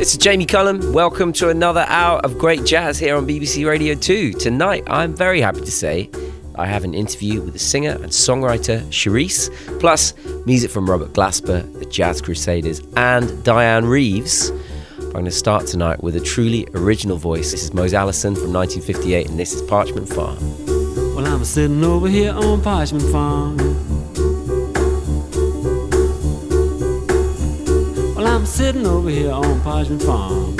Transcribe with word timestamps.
This 0.00 0.12
is 0.12 0.16
Jamie 0.16 0.46
Cullum. 0.46 0.94
Welcome 0.94 1.30
to 1.34 1.50
another 1.50 1.84
hour 1.86 2.20
of 2.20 2.38
great 2.38 2.64
jazz 2.64 2.98
here 2.98 3.16
on 3.16 3.26
BBC 3.26 3.68
Radio 3.68 3.94
2. 3.94 4.32
Tonight, 4.32 4.84
I'm 4.86 5.14
very 5.14 5.42
happy 5.42 5.60
to 5.60 5.70
say 5.70 6.08
I 6.54 6.64
have 6.64 6.84
an 6.84 6.94
interview 6.94 7.42
with 7.42 7.52
the 7.52 7.58
singer 7.58 7.90
and 7.90 8.06
songwriter 8.06 8.80
Cherise, 8.88 9.50
plus 9.78 10.14
music 10.46 10.70
from 10.70 10.88
Robert 10.88 11.12
Glasper, 11.12 11.70
the 11.78 11.84
Jazz 11.84 12.22
Crusaders, 12.22 12.80
and 12.96 13.28
Dianne 13.44 13.90
Reeves. 13.90 14.48
I'm 15.00 15.12
going 15.12 15.26
to 15.26 15.30
start 15.30 15.66
tonight 15.66 16.02
with 16.02 16.16
a 16.16 16.20
truly 16.20 16.66
original 16.72 17.18
voice. 17.18 17.50
This 17.50 17.64
is 17.64 17.74
Mose 17.74 17.92
Allison 17.92 18.34
from 18.34 18.54
1958, 18.54 19.28
and 19.28 19.38
this 19.38 19.52
is 19.52 19.60
Parchman 19.68 20.08
Farm. 20.08 20.38
Well, 21.14 21.26
I'm 21.26 21.44
sitting 21.44 21.84
over 21.84 22.08
here 22.08 22.32
on 22.32 22.62
Parchman 22.62 23.12
Farm. 23.12 23.69
Sitting 28.50 28.86
over 28.86 29.08
here 29.08 29.30
on 29.30 29.60
Parchman 29.62 30.02
Farm. 30.04 30.56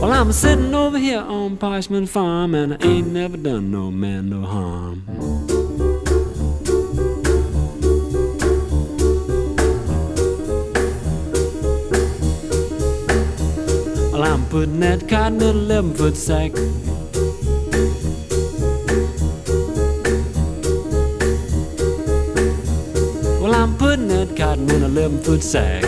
Well, 0.00 0.12
I'm 0.12 0.32
sitting 0.32 0.74
over 0.74 0.98
here 0.98 1.20
on 1.20 1.56
Parchman 1.56 2.06
Farm, 2.08 2.54
and 2.54 2.74
I 2.74 2.86
ain't 2.86 3.08
never 3.08 3.38
done 3.38 3.70
no 3.70 3.90
man 3.90 4.28
no 4.28 4.42
harm. 4.42 5.04
Well, 14.12 14.24
I'm 14.24 14.44
putting 14.50 14.80
that 14.80 15.08
cotton 15.08 15.40
in 15.40 15.42
a 15.42 15.58
11 15.58 15.94
foot 15.94 16.16
sack. 16.16 16.52
Cotton 24.38 24.70
in 24.70 24.84
a 24.84 24.86
11 24.86 25.20
foot 25.24 25.42
sack. 25.42 25.82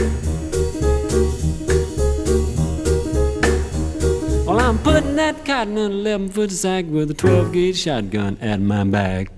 Well, 4.45 4.59
I'm 4.59 4.77
putting 4.79 5.15
that 5.15 5.45
cotton 5.45 5.79
in 5.79 5.93
a 5.93 5.95
11 5.95 6.31
foot 6.31 6.51
sack 6.51 6.87
with 6.87 7.13
a 7.13 7.15
12 7.15 7.53
gauge 7.53 7.79
shotgun 7.79 8.39
at 8.41 8.61
my 8.61 8.83
back. 8.83 9.31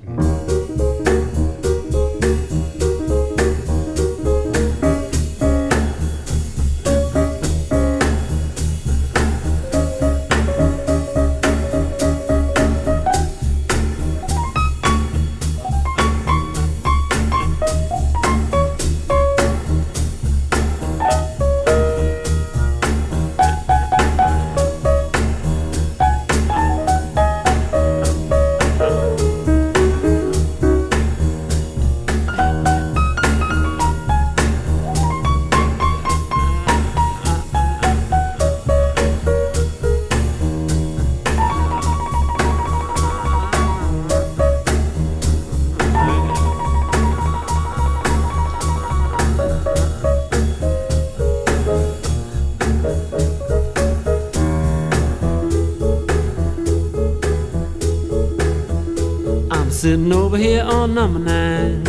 Sitting 59.92 60.12
over 60.14 60.38
here 60.38 60.62
on 60.62 60.94
number 60.94 61.18
nine. 61.18 61.86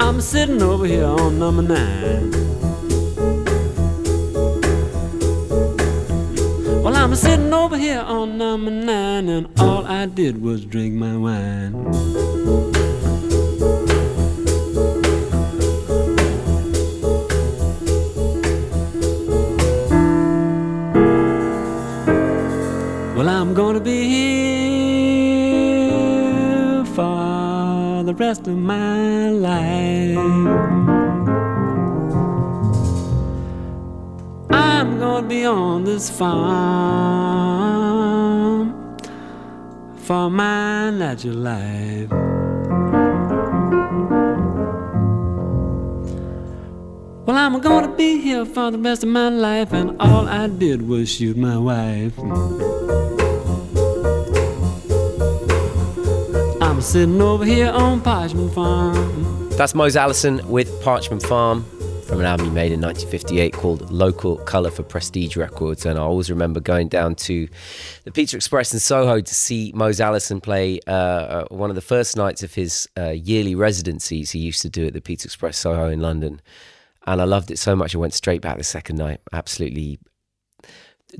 I'm 0.00 0.20
sitting 0.20 0.60
over 0.60 0.84
here 0.84 1.04
on 1.04 1.38
number 1.38 1.62
nine. 1.62 2.32
Well, 6.82 6.96
I'm 6.96 7.14
sitting 7.14 7.52
over 7.52 7.78
here 7.78 8.00
on 8.00 8.36
number 8.36 8.72
nine, 8.72 9.28
and 9.28 9.48
all 9.60 9.86
I 9.86 10.06
did 10.06 10.42
was 10.42 10.64
drink 10.64 10.94
my 10.94 11.16
wine. 11.16 12.75
Gonna 23.66 23.80
be 23.80 24.04
here 24.06 25.96
for 26.94 28.04
the 28.04 28.14
rest 28.14 28.46
of 28.46 28.56
my 28.56 29.30
life. 29.30 30.16
I'm 34.52 35.00
gonna 35.00 35.26
be 35.26 35.44
on 35.44 35.82
this 35.82 36.08
farm 36.08 36.36
for 39.96 40.30
my 40.30 40.90
natural 40.90 41.34
life. 41.34 42.12
Well, 47.26 47.36
I'm 47.36 47.58
gonna 47.60 47.88
be 47.96 48.20
here 48.20 48.44
for 48.44 48.70
the 48.70 48.78
rest 48.78 49.02
of 49.02 49.08
my 49.08 49.28
life, 49.28 49.72
and 49.72 50.00
all 50.00 50.28
I 50.28 50.46
did 50.46 50.86
was 50.88 51.08
shoot 51.08 51.36
my 51.36 51.58
wife. 51.58 52.16
Sitting 56.86 57.20
over 57.20 57.44
here 57.44 57.72
on 57.72 58.00
Parchman 58.00 58.54
Farm. 58.54 59.48
That's 59.50 59.74
Mose 59.74 59.96
Allison 59.96 60.48
with 60.48 60.70
Parchman 60.82 61.20
Farm 61.20 61.64
from 62.02 62.20
an 62.20 62.26
album 62.26 62.46
he 62.46 62.52
made 62.52 62.70
in 62.70 62.80
1958 62.80 63.52
called 63.54 63.90
Local 63.90 64.36
Colour 64.36 64.70
for 64.70 64.84
Prestige 64.84 65.36
Records. 65.36 65.84
And 65.84 65.98
I 65.98 66.02
always 66.02 66.30
remember 66.30 66.60
going 66.60 66.86
down 66.86 67.16
to 67.16 67.48
the 68.04 68.12
Pizza 68.12 68.36
Express 68.36 68.72
in 68.72 68.78
Soho 68.78 69.20
to 69.20 69.34
see 69.34 69.72
Mose 69.74 70.00
Allison 70.00 70.40
play 70.40 70.78
uh, 70.86 70.92
uh, 70.92 71.44
one 71.50 71.70
of 71.70 71.74
the 71.74 71.82
first 71.82 72.16
nights 72.16 72.44
of 72.44 72.54
his 72.54 72.88
uh, 72.96 73.10
yearly 73.10 73.56
residencies 73.56 74.30
he 74.30 74.38
used 74.38 74.62
to 74.62 74.70
do 74.70 74.86
at 74.86 74.92
the 74.92 75.00
Pizza 75.00 75.26
Express 75.26 75.58
Soho 75.58 75.88
in 75.88 75.98
London. 75.98 76.40
And 77.04 77.20
I 77.20 77.24
loved 77.24 77.50
it 77.50 77.58
so 77.58 77.74
much 77.74 77.96
I 77.96 77.98
went 77.98 78.14
straight 78.14 78.42
back 78.42 78.58
the 78.58 78.64
second 78.64 78.94
night. 78.94 79.20
Absolutely 79.32 79.98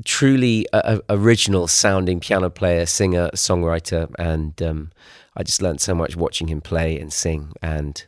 truly 0.04 0.66
a, 0.72 1.00
a 1.08 1.16
original 1.16 1.66
sounding 1.66 2.20
piano 2.20 2.50
player, 2.50 2.86
singer, 2.86 3.30
songwriter, 3.34 4.12
and 4.18 4.60
um, 4.62 4.92
I 5.36 5.42
just 5.42 5.62
learned 5.62 5.80
so 5.80 5.94
much 5.94 6.16
watching 6.16 6.48
him 6.48 6.60
play 6.60 6.98
and 6.98 7.12
sing. 7.12 7.52
And 7.60 8.04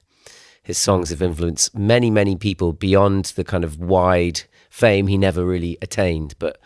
his 0.62 0.78
songs 0.78 1.10
have 1.10 1.22
influenced 1.22 1.76
many, 1.76 2.10
many 2.10 2.36
people 2.36 2.72
beyond 2.72 3.26
the 3.36 3.44
kind 3.44 3.64
of 3.64 3.78
wide 3.78 4.42
fame 4.70 5.06
he 5.06 5.18
never 5.18 5.44
really 5.44 5.78
attained. 5.82 6.34
But 6.38 6.60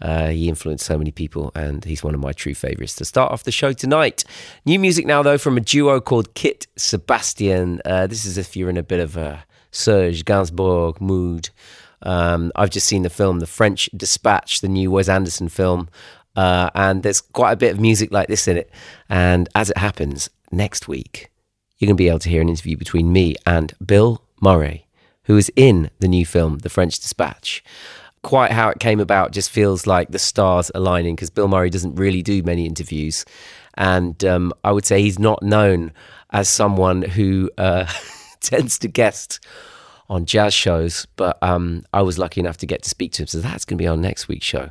uh, 0.00 0.28
he 0.28 0.48
influenced 0.48 0.86
so 0.86 0.96
many 0.96 1.10
people, 1.10 1.52
and 1.54 1.84
he's 1.84 2.02
one 2.02 2.14
of 2.14 2.20
my 2.20 2.32
true 2.32 2.54
favorites 2.54 2.96
to 2.96 3.04
start 3.04 3.32
off 3.32 3.44
the 3.44 3.52
show 3.52 3.72
tonight. 3.72 4.24
New 4.64 4.78
music 4.78 5.04
now, 5.04 5.22
though, 5.22 5.38
from 5.38 5.56
a 5.56 5.60
duo 5.60 6.00
called 6.00 6.34
Kit 6.34 6.66
Sebastian. 6.76 7.80
Uh, 7.84 8.06
this 8.06 8.24
is 8.24 8.38
if 8.38 8.56
you're 8.56 8.70
in 8.70 8.78
a 8.78 8.82
bit 8.82 9.00
of 9.00 9.16
a 9.16 9.44
Serge 9.70 10.24
Gainsbourg 10.24 11.00
mood. 11.00 11.50
Um, 12.02 12.50
I've 12.56 12.70
just 12.70 12.86
seen 12.86 13.02
the 13.02 13.10
film 13.10 13.40
The 13.40 13.46
French 13.46 13.90
Dispatch, 13.94 14.60
the 14.60 14.68
new 14.68 14.90
Wes 14.90 15.08
Anderson 15.08 15.48
film. 15.48 15.88
Uh, 16.36 16.70
and 16.74 17.02
there's 17.02 17.20
quite 17.20 17.52
a 17.52 17.56
bit 17.56 17.72
of 17.72 17.80
music 17.80 18.12
like 18.12 18.28
this 18.28 18.46
in 18.48 18.56
it. 18.56 18.70
And 19.08 19.48
as 19.54 19.70
it 19.70 19.78
happens, 19.78 20.30
next 20.50 20.88
week, 20.88 21.30
you're 21.78 21.86
going 21.86 21.96
to 21.96 22.00
be 22.02 22.08
able 22.08 22.18
to 22.20 22.28
hear 22.28 22.42
an 22.42 22.48
interview 22.48 22.76
between 22.76 23.12
me 23.12 23.36
and 23.46 23.72
Bill 23.84 24.22
Murray, 24.40 24.86
who 25.24 25.36
is 25.36 25.50
in 25.56 25.90
the 26.00 26.08
new 26.08 26.26
film, 26.26 26.58
The 26.58 26.68
French 26.68 26.98
Dispatch. 26.98 27.64
Quite 28.22 28.52
how 28.52 28.68
it 28.68 28.80
came 28.80 29.00
about 29.00 29.32
just 29.32 29.50
feels 29.50 29.86
like 29.86 30.10
the 30.10 30.18
stars 30.18 30.70
aligning 30.74 31.16
because 31.16 31.30
Bill 31.30 31.48
Murray 31.48 31.70
doesn't 31.70 31.94
really 31.94 32.22
do 32.22 32.42
many 32.42 32.66
interviews. 32.66 33.24
And 33.74 34.22
um, 34.24 34.52
I 34.62 34.72
would 34.72 34.84
say 34.84 35.00
he's 35.00 35.18
not 35.18 35.42
known 35.42 35.92
as 36.30 36.48
someone 36.48 37.02
who 37.02 37.50
uh, 37.56 37.86
tends 38.40 38.78
to 38.80 38.88
guest 38.88 39.40
on 40.10 40.26
jazz 40.26 40.52
shows, 40.52 41.06
but 41.14 41.38
um, 41.40 41.84
I 41.92 42.02
was 42.02 42.18
lucky 42.18 42.40
enough 42.40 42.56
to 42.58 42.66
get 42.66 42.82
to 42.82 42.90
speak 42.90 43.12
to 43.12 43.22
him. 43.22 43.26
So 43.28 43.38
that's 43.38 43.64
going 43.64 43.78
to 43.78 43.82
be 43.82 43.86
on 43.86 44.00
next 44.00 44.26
week's 44.26 44.44
show. 44.44 44.70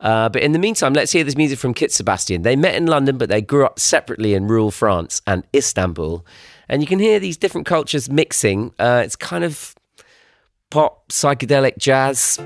Uh, 0.00 0.28
but 0.28 0.42
in 0.42 0.50
the 0.50 0.58
meantime, 0.58 0.92
let's 0.92 1.12
hear 1.12 1.22
this 1.22 1.36
music 1.36 1.60
from 1.60 1.74
Kit 1.74 1.92
Sebastian. 1.92 2.42
They 2.42 2.56
met 2.56 2.74
in 2.74 2.86
London, 2.86 3.16
but 3.16 3.28
they 3.28 3.40
grew 3.40 3.64
up 3.64 3.78
separately 3.78 4.34
in 4.34 4.48
rural 4.48 4.72
France 4.72 5.22
and 5.28 5.44
Istanbul. 5.54 6.26
And 6.68 6.82
you 6.82 6.88
can 6.88 6.98
hear 6.98 7.20
these 7.20 7.36
different 7.36 7.68
cultures 7.68 8.10
mixing. 8.10 8.74
Uh, 8.80 9.02
it's 9.04 9.14
kind 9.14 9.44
of 9.44 9.76
pop, 10.70 11.08
psychedelic 11.08 11.78
jazz. 11.78 12.40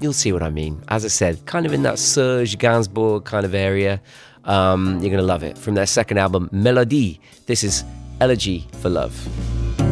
You'll 0.00 0.12
see 0.12 0.32
what 0.32 0.44
I 0.44 0.50
mean. 0.50 0.80
As 0.86 1.04
I 1.04 1.08
said, 1.08 1.44
kind 1.44 1.66
of 1.66 1.72
in 1.72 1.82
that 1.82 1.98
Serge 1.98 2.56
Gainsbourg 2.56 3.24
kind 3.24 3.44
of 3.44 3.54
area. 3.54 4.00
Um, 4.44 5.00
you're 5.00 5.10
going 5.10 5.14
to 5.14 5.22
love 5.22 5.42
it. 5.42 5.58
From 5.58 5.74
their 5.74 5.86
second 5.86 6.18
album, 6.18 6.48
Melody, 6.52 7.20
this 7.46 7.64
is 7.64 7.82
Elegy 8.20 8.68
for 8.80 8.90
Love. 8.90 9.83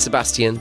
Sebastian 0.00 0.60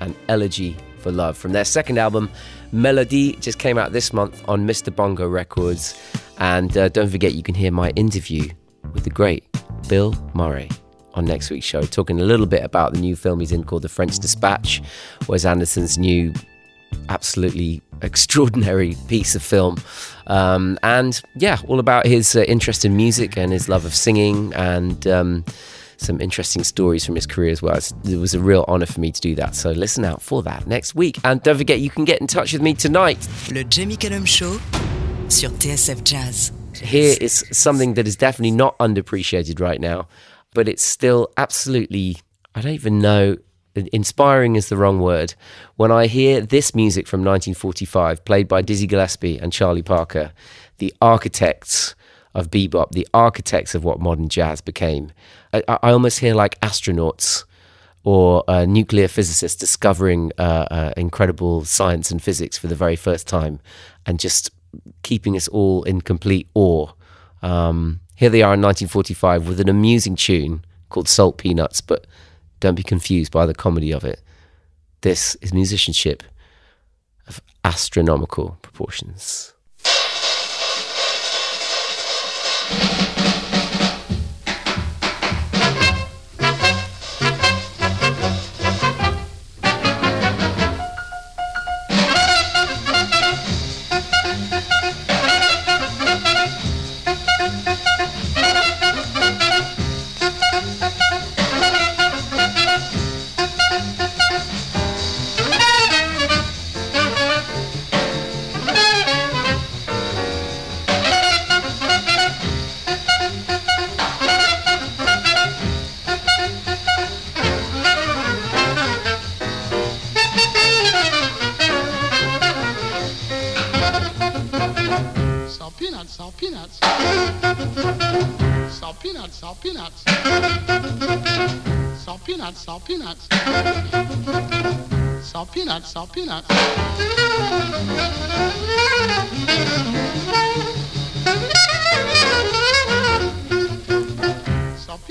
and 0.00 0.14
Elegy 0.28 0.76
for 0.98 1.10
Love 1.12 1.36
from 1.36 1.52
their 1.52 1.64
second 1.64 1.98
album, 1.98 2.30
Melody, 2.72 3.32
just 3.36 3.58
came 3.58 3.78
out 3.78 3.92
this 3.92 4.12
month 4.12 4.42
on 4.48 4.66
Mr. 4.66 4.94
Bongo 4.94 5.26
Records. 5.28 5.98
And 6.38 6.76
uh, 6.76 6.88
don't 6.88 7.08
forget, 7.08 7.34
you 7.34 7.42
can 7.42 7.54
hear 7.54 7.72
my 7.72 7.90
interview 7.90 8.48
with 8.92 9.04
the 9.04 9.10
great 9.10 9.44
Bill 9.88 10.14
Murray 10.34 10.68
on 11.14 11.24
next 11.24 11.50
week's 11.50 11.66
show, 11.66 11.82
talking 11.82 12.20
a 12.20 12.24
little 12.24 12.46
bit 12.46 12.62
about 12.62 12.94
the 12.94 13.00
new 13.00 13.16
film 13.16 13.40
he's 13.40 13.52
in 13.52 13.64
called 13.64 13.82
The 13.82 13.88
French 13.88 14.18
Dispatch, 14.18 14.82
Wes 15.26 15.44
Anderson's 15.44 15.98
new 15.98 16.32
absolutely 17.08 17.82
extraordinary 18.02 18.96
piece 19.08 19.34
of 19.34 19.42
film. 19.42 19.76
Um, 20.26 20.78
and 20.82 21.20
yeah, 21.36 21.58
all 21.66 21.80
about 21.80 22.06
his 22.06 22.36
uh, 22.36 22.42
interest 22.42 22.84
in 22.84 22.96
music 22.96 23.36
and 23.36 23.52
his 23.52 23.68
love 23.68 23.84
of 23.84 23.94
singing 23.94 24.52
and 24.54 25.06
um, 25.06 25.44
some 25.98 26.20
interesting 26.20 26.64
stories 26.64 27.04
from 27.04 27.14
his 27.14 27.26
career 27.26 27.50
as 27.50 27.60
well. 27.60 27.76
It's, 27.76 27.92
it 28.04 28.16
was 28.16 28.34
a 28.34 28.40
real 28.40 28.64
honor 28.68 28.86
for 28.86 29.00
me 29.00 29.12
to 29.12 29.20
do 29.20 29.34
that. 29.34 29.54
So 29.54 29.70
listen 29.70 30.04
out 30.04 30.22
for 30.22 30.42
that 30.44 30.66
next 30.66 30.94
week. 30.94 31.18
And 31.24 31.42
don't 31.42 31.58
forget, 31.58 31.80
you 31.80 31.90
can 31.90 32.04
get 32.04 32.20
in 32.20 32.26
touch 32.26 32.52
with 32.52 32.62
me 32.62 32.74
tonight. 32.74 33.28
Le 33.52 33.64
Jamie 33.64 33.96
Cullum 33.96 34.24
Show 34.24 34.58
sur 35.28 35.50
TSF 35.50 36.04
Jazz. 36.04 36.52
Here 36.74 37.16
is 37.20 37.44
something 37.50 37.94
that 37.94 38.06
is 38.06 38.16
definitely 38.16 38.52
not 38.52 38.78
underappreciated 38.78 39.60
right 39.60 39.80
now, 39.80 40.06
but 40.54 40.68
it's 40.68 40.82
still 40.82 41.32
absolutely, 41.36 42.16
I 42.54 42.60
don't 42.60 42.72
even 42.72 43.00
know, 43.00 43.36
inspiring 43.74 44.56
is 44.56 44.68
the 44.68 44.76
wrong 44.76 45.00
word. 45.00 45.34
When 45.76 45.90
I 45.90 46.06
hear 46.06 46.40
this 46.40 46.74
music 46.74 47.06
from 47.06 47.20
1945, 47.20 48.24
played 48.24 48.48
by 48.48 48.62
Dizzy 48.62 48.86
Gillespie 48.86 49.38
and 49.38 49.52
Charlie 49.52 49.82
Parker, 49.82 50.32
the 50.78 50.94
architects 51.00 51.94
of 52.34 52.50
bebop, 52.50 52.92
the 52.92 53.06
architects 53.12 53.74
of 53.74 53.84
what 53.84 54.00
modern 54.00 54.28
jazz 54.28 54.60
became, 54.60 55.12
I, 55.52 55.62
I 55.68 55.90
almost 55.92 56.20
hear 56.20 56.34
like 56.34 56.60
astronauts 56.60 57.44
or 58.04 58.44
uh, 58.48 58.64
nuclear 58.64 59.08
physicists 59.08 59.58
discovering 59.58 60.32
uh, 60.38 60.66
uh, 60.70 60.92
incredible 60.96 61.64
science 61.64 62.10
and 62.10 62.22
physics 62.22 62.56
for 62.56 62.66
the 62.66 62.74
very 62.74 62.96
first 62.96 63.26
time 63.26 63.60
and 64.06 64.20
just 64.20 64.50
keeping 65.02 65.36
us 65.36 65.48
all 65.48 65.82
in 65.84 66.00
complete 66.00 66.48
awe. 66.54 66.90
Um, 67.42 68.00
here 68.14 68.30
they 68.30 68.42
are 68.42 68.54
in 68.54 68.62
1945 68.62 69.46
with 69.46 69.60
an 69.60 69.68
amusing 69.68 70.16
tune 70.16 70.64
called 70.88 71.08
Salt 71.08 71.38
Peanuts, 71.38 71.80
but 71.80 72.06
don't 72.60 72.74
be 72.74 72.82
confused 72.82 73.32
by 73.32 73.46
the 73.46 73.54
comedy 73.54 73.92
of 73.92 74.04
it. 74.04 74.20
This 75.02 75.36
is 75.36 75.52
musicianship 75.52 76.22
of 77.26 77.40
astronomical 77.64 78.58
proportions. 78.62 79.54
Thank 82.70 83.07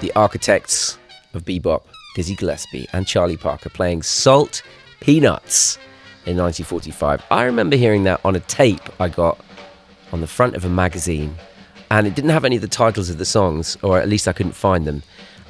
The 0.00 0.12
architects 0.14 0.98
of 1.34 1.44
bebop, 1.44 1.82
Dizzy 2.14 2.34
Gillespie 2.34 2.88
and 2.92 3.06
Charlie 3.06 3.36
Parker, 3.36 3.68
playing 3.68 4.02
Salt 4.02 4.62
Peanuts 5.00 5.76
in 6.26 6.36
1945. 6.36 7.22
I 7.30 7.44
remember 7.44 7.76
hearing 7.76 8.04
that 8.04 8.20
on 8.24 8.36
a 8.36 8.40
tape 8.40 8.82
I 9.00 9.08
got 9.08 9.38
on 10.12 10.20
the 10.20 10.26
front 10.26 10.56
of 10.56 10.64
a 10.64 10.68
magazine, 10.68 11.34
and 11.90 12.06
it 12.06 12.14
didn't 12.14 12.30
have 12.30 12.44
any 12.44 12.56
of 12.56 12.62
the 12.62 12.68
titles 12.68 13.10
of 13.10 13.18
the 13.18 13.24
songs, 13.24 13.76
or 13.82 13.98
at 13.98 14.08
least 14.08 14.28
I 14.28 14.32
couldn't 14.32 14.52
find 14.52 14.86
them. 14.86 15.02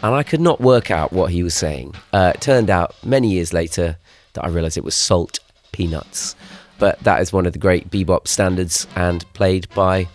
And 0.03 0.15
I 0.15 0.23
could 0.23 0.41
not 0.41 0.61
work 0.61 0.91
out 0.91 1.13
what 1.13 1.31
he 1.31 1.43
was 1.43 1.55
saying. 1.55 1.95
Uh, 2.13 2.33
it 2.35 2.41
turned 2.41 2.71
out 2.71 2.95
many 3.05 3.31
years 3.31 3.53
later 3.53 3.97
that 4.35 4.45
I 4.45 4.49
realized 4.49 4.77
it 4.77 4.85
was 4.85 4.95
Salt 4.95 5.41
Peanuts. 5.73 6.37
But 6.79 7.01
that 7.01 7.21
is 7.21 7.33
one 7.33 7.47
of 7.47 7.53
the 7.53 7.59
great 7.59 7.91
bebop 7.91 8.29
standards 8.29 8.87
and 8.95 9.25
played 9.33 9.69
by, 9.71 10.07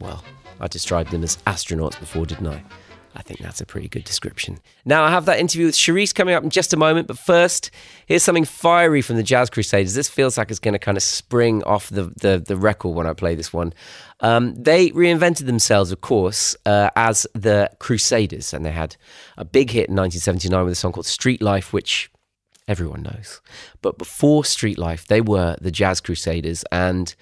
well, 0.00 0.24
I 0.60 0.68
described 0.68 1.10
them 1.10 1.22
as 1.22 1.36
astronauts 1.46 2.00
before, 2.00 2.24
didn't 2.24 2.46
I? 2.46 2.62
I 3.18 3.22
think 3.22 3.40
that's 3.40 3.60
a 3.60 3.66
pretty 3.66 3.88
good 3.88 4.04
description. 4.04 4.60
Now, 4.84 5.02
I 5.02 5.10
have 5.10 5.24
that 5.24 5.40
interview 5.40 5.66
with 5.66 5.74
Cherise 5.74 6.14
coming 6.14 6.36
up 6.36 6.44
in 6.44 6.50
just 6.50 6.72
a 6.72 6.76
moment, 6.76 7.08
but 7.08 7.18
first, 7.18 7.72
here's 8.06 8.22
something 8.22 8.44
fiery 8.44 9.02
from 9.02 9.16
the 9.16 9.24
Jazz 9.24 9.50
Crusaders. 9.50 9.94
This 9.94 10.08
feels 10.08 10.38
like 10.38 10.50
it's 10.52 10.60
going 10.60 10.74
to 10.74 10.78
kind 10.78 10.96
of 10.96 11.02
spring 11.02 11.64
off 11.64 11.88
the, 11.88 12.12
the, 12.20 12.38
the 12.38 12.56
record 12.56 12.90
when 12.90 13.08
I 13.08 13.14
play 13.14 13.34
this 13.34 13.52
one. 13.52 13.74
Um, 14.20 14.54
they 14.54 14.90
reinvented 14.90 15.46
themselves, 15.46 15.90
of 15.90 16.00
course, 16.00 16.56
uh, 16.64 16.90
as 16.94 17.26
the 17.34 17.68
Crusaders, 17.80 18.54
and 18.54 18.64
they 18.64 18.70
had 18.70 18.94
a 19.36 19.44
big 19.44 19.70
hit 19.70 19.88
in 19.88 19.96
1979 19.96 20.64
with 20.64 20.72
a 20.72 20.76
song 20.76 20.92
called 20.92 21.06
Street 21.06 21.42
Life, 21.42 21.72
which 21.72 22.12
everyone 22.68 23.02
knows. 23.02 23.40
But 23.82 23.98
before 23.98 24.44
Street 24.44 24.78
Life, 24.78 25.08
they 25.08 25.20
were 25.20 25.56
the 25.60 25.72
Jazz 25.72 26.00
Crusaders, 26.00 26.64
and 26.70 27.16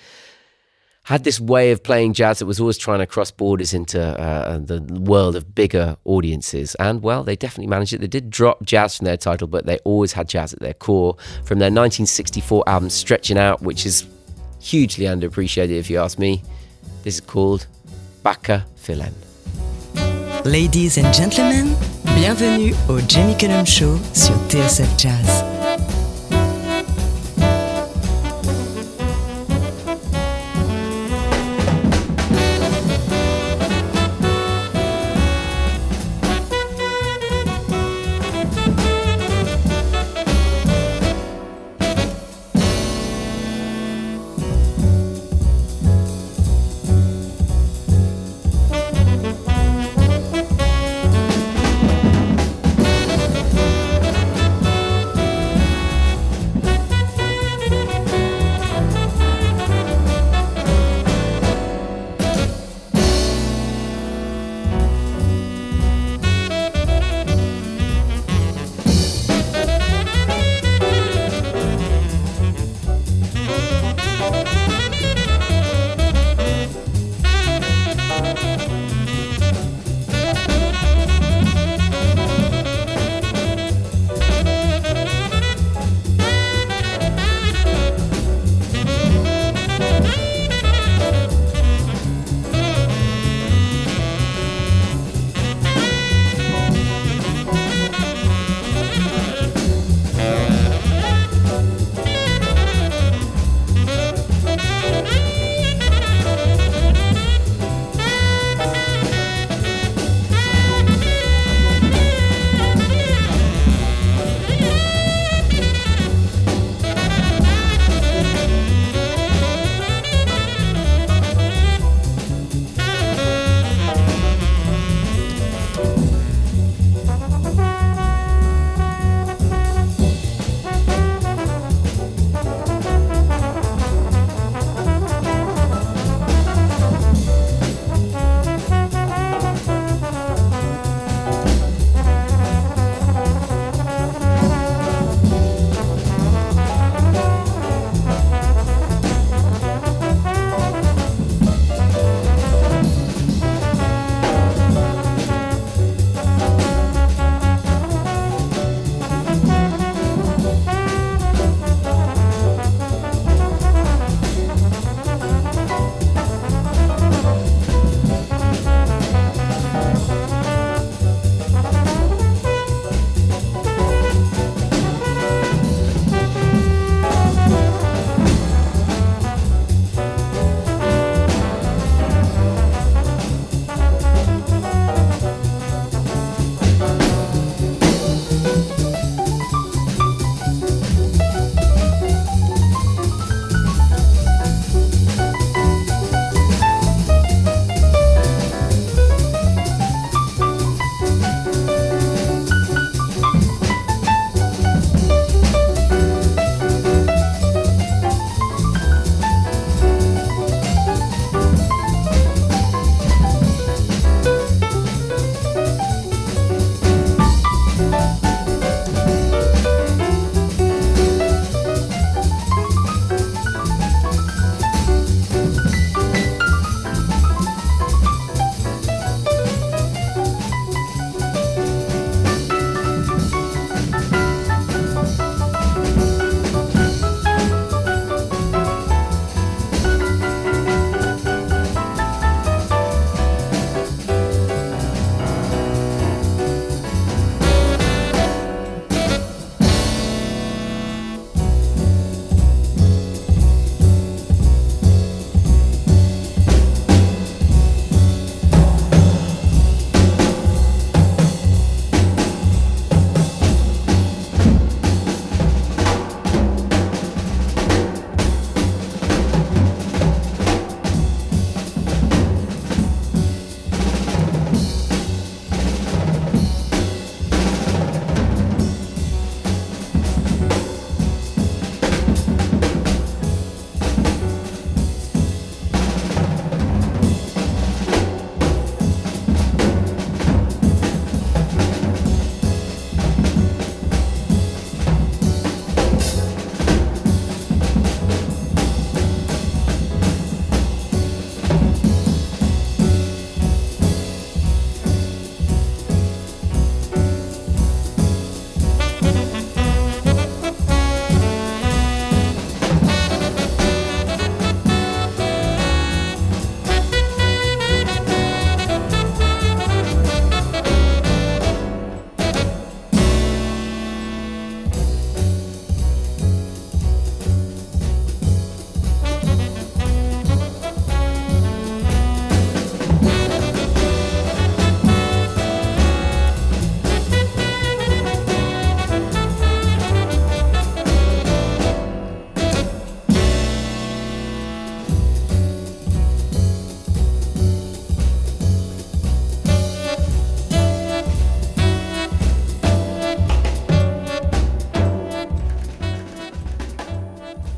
had 1.07 1.23
this 1.23 1.39
way 1.39 1.71
of 1.71 1.85
playing 1.85 2.13
jazz 2.13 2.41
that 2.41 2.47
was 2.47 2.59
always 2.59 2.77
trying 2.77 2.99
to 2.99 3.07
cross 3.07 3.31
borders 3.31 3.73
into 3.73 4.01
uh, 4.01 4.59
the 4.59 4.81
world 5.01 5.37
of 5.37 5.55
bigger 5.55 5.97
audiences. 6.05 6.75
And 6.77 7.01
well, 7.01 7.23
they 7.23 7.37
definitely 7.37 7.69
managed 7.69 7.93
it. 7.93 8.01
They 8.01 8.09
did 8.09 8.29
drop 8.29 8.65
jazz 8.65 8.97
from 8.97 9.05
their 9.05 9.17
title, 9.17 9.47
but 9.47 9.67
they 9.67 9.79
always 9.85 10.13
had 10.13 10.29
jazz 10.29 10.53
at 10.53 10.59
their 10.59 10.75
core. 10.75 11.17
From 11.45 11.61
their 11.61 11.69
1964 11.69 12.65
album 12.67 12.91
Stretching 12.91 13.39
Out, 13.39 13.63
which 13.63 13.87
is 13.87 14.05
hugely 14.61 15.05
underappreciated 15.05 15.71
if 15.71 15.89
you 15.89 16.01
ask 16.01 16.19
me, 16.19 16.43
this 17.05 17.15
is 17.15 17.21
called 17.21 17.69
Baka 18.25 18.67
Filen. 18.77 19.15
Ladies 20.45 20.99
and 20.99 21.15
gentlemen, 21.15 21.77
bienvenue 22.17 22.75
au 22.89 23.01
Jamie 23.07 23.37
Cullum 23.37 23.65
Show 23.65 23.97
sur 24.13 24.35
TSF 24.49 24.99
Jazz. 24.99 25.56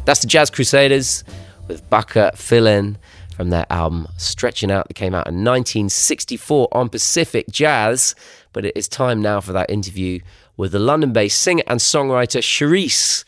That's 0.09 0.21
the 0.21 0.27
Jazz 0.27 0.49
Crusaders 0.49 1.23
with 1.66 1.87
Bachafillen 1.90 2.97
from 3.37 3.51
their 3.51 3.66
album 3.68 4.09
Stretching 4.16 4.71
Out 4.71 4.88
that 4.88 4.94
came 4.94 5.14
out 5.14 5.29
in 5.29 5.44
1964 5.44 6.68
on 6.73 6.88
Pacific 6.88 7.44
Jazz. 7.51 8.14
But 8.55 8.64
it 8.64 8.75
is 8.75 8.88
time 8.88 9.21
now 9.21 9.42
for 9.42 9.53
that 9.53 9.68
interview 9.68 10.21
with 10.57 10.73
the 10.73 10.79
London 10.79 11.12
based 11.12 11.42
singer 11.42 11.62
and 11.66 11.79
songwriter 11.79 12.40
Cherise. 12.40 13.25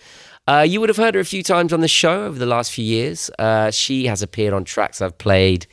Uh, 0.49 0.65
you 0.67 0.81
would 0.81 0.89
have 0.89 0.97
heard 0.97 1.17
her 1.17 1.21
a 1.21 1.25
few 1.27 1.43
times 1.43 1.75
on 1.75 1.83
the 1.83 1.87
show 1.87 2.25
over 2.25 2.39
the 2.39 2.47
last 2.47 2.73
few 2.73 2.87
years. 2.87 3.31
Uh, 3.39 3.71
she 3.71 4.07
has 4.07 4.23
appeared 4.23 4.55
on 4.55 4.65
tracks 4.65 5.03
I've 5.03 5.19
played 5.19 5.67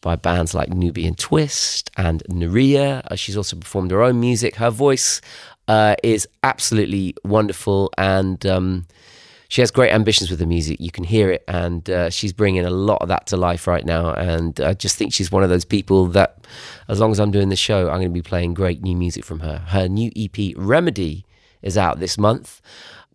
by 0.00 0.14
bands 0.14 0.54
like 0.54 0.68
Nubiyan 0.68 1.16
Twist 1.16 1.90
and 1.96 2.22
Naria. 2.30 3.04
Uh, 3.10 3.16
she's 3.16 3.36
also 3.36 3.56
performed 3.56 3.90
her 3.90 4.00
own 4.00 4.20
music. 4.20 4.54
Her 4.54 4.70
voice 4.70 5.20
uh, 5.66 5.96
is 6.04 6.28
absolutely 6.44 7.16
wonderful 7.24 7.90
and 7.98 8.46
um, 8.46 8.86
she 9.48 9.62
has 9.62 9.70
great 9.70 9.92
ambitions 9.92 10.30
with 10.30 10.38
the 10.38 10.46
music. 10.46 10.80
You 10.80 10.90
can 10.90 11.04
hear 11.04 11.30
it, 11.30 11.44
and 11.48 11.88
uh, 11.88 12.10
she's 12.10 12.32
bringing 12.32 12.64
a 12.64 12.70
lot 12.70 13.02
of 13.02 13.08
that 13.08 13.26
to 13.28 13.36
life 13.36 13.66
right 13.66 13.84
now. 13.84 14.12
And 14.12 14.60
I 14.60 14.74
just 14.74 14.96
think 14.96 15.12
she's 15.12 15.30
one 15.30 15.42
of 15.42 15.48
those 15.48 15.64
people 15.64 16.06
that, 16.08 16.46
as 16.88 17.00
long 17.00 17.12
as 17.12 17.20
I'm 17.20 17.30
doing 17.30 17.48
the 17.48 17.56
show, 17.56 17.88
I'm 17.88 17.96
going 17.96 18.08
to 18.08 18.10
be 18.10 18.22
playing 18.22 18.54
great 18.54 18.82
new 18.82 18.96
music 18.96 19.24
from 19.24 19.40
her. 19.40 19.58
Her 19.68 19.88
new 19.88 20.10
EP, 20.16 20.54
Remedy, 20.56 21.24
is 21.62 21.78
out 21.78 22.00
this 22.00 22.18
month. 22.18 22.60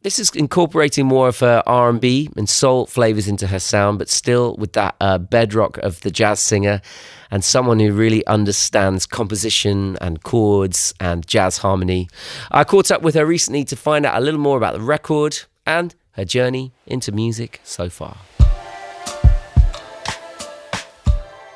This 0.03 0.17
is 0.17 0.31
incorporating 0.31 1.05
more 1.05 1.27
of 1.27 1.39
her 1.41 1.61
R&B 1.67 2.29
and 2.35 2.49
soul 2.49 2.87
flavors 2.87 3.27
into 3.27 3.45
her 3.47 3.59
sound, 3.59 3.99
but 3.99 4.09
still 4.09 4.55
with 4.57 4.73
that 4.73 4.95
uh, 4.99 5.19
bedrock 5.19 5.77
of 5.77 6.01
the 6.01 6.09
jazz 6.09 6.39
singer 6.39 6.81
and 7.29 7.43
someone 7.43 7.79
who 7.79 7.93
really 7.93 8.25
understands 8.25 9.05
composition 9.05 9.97
and 10.01 10.23
chords 10.23 10.95
and 10.99 11.27
jazz 11.27 11.59
harmony. 11.59 12.09
I 12.49 12.63
caught 12.63 12.89
up 12.89 13.03
with 13.03 13.13
her 13.13 13.27
recently 13.27 13.63
to 13.65 13.75
find 13.75 14.03
out 14.03 14.17
a 14.17 14.25
little 14.25 14.39
more 14.39 14.57
about 14.57 14.73
the 14.73 14.81
record 14.81 15.41
and 15.67 15.93
her 16.13 16.25
journey 16.25 16.71
into 16.85 17.11
music 17.11 17.59
so 17.63 17.89
far. 17.89 18.17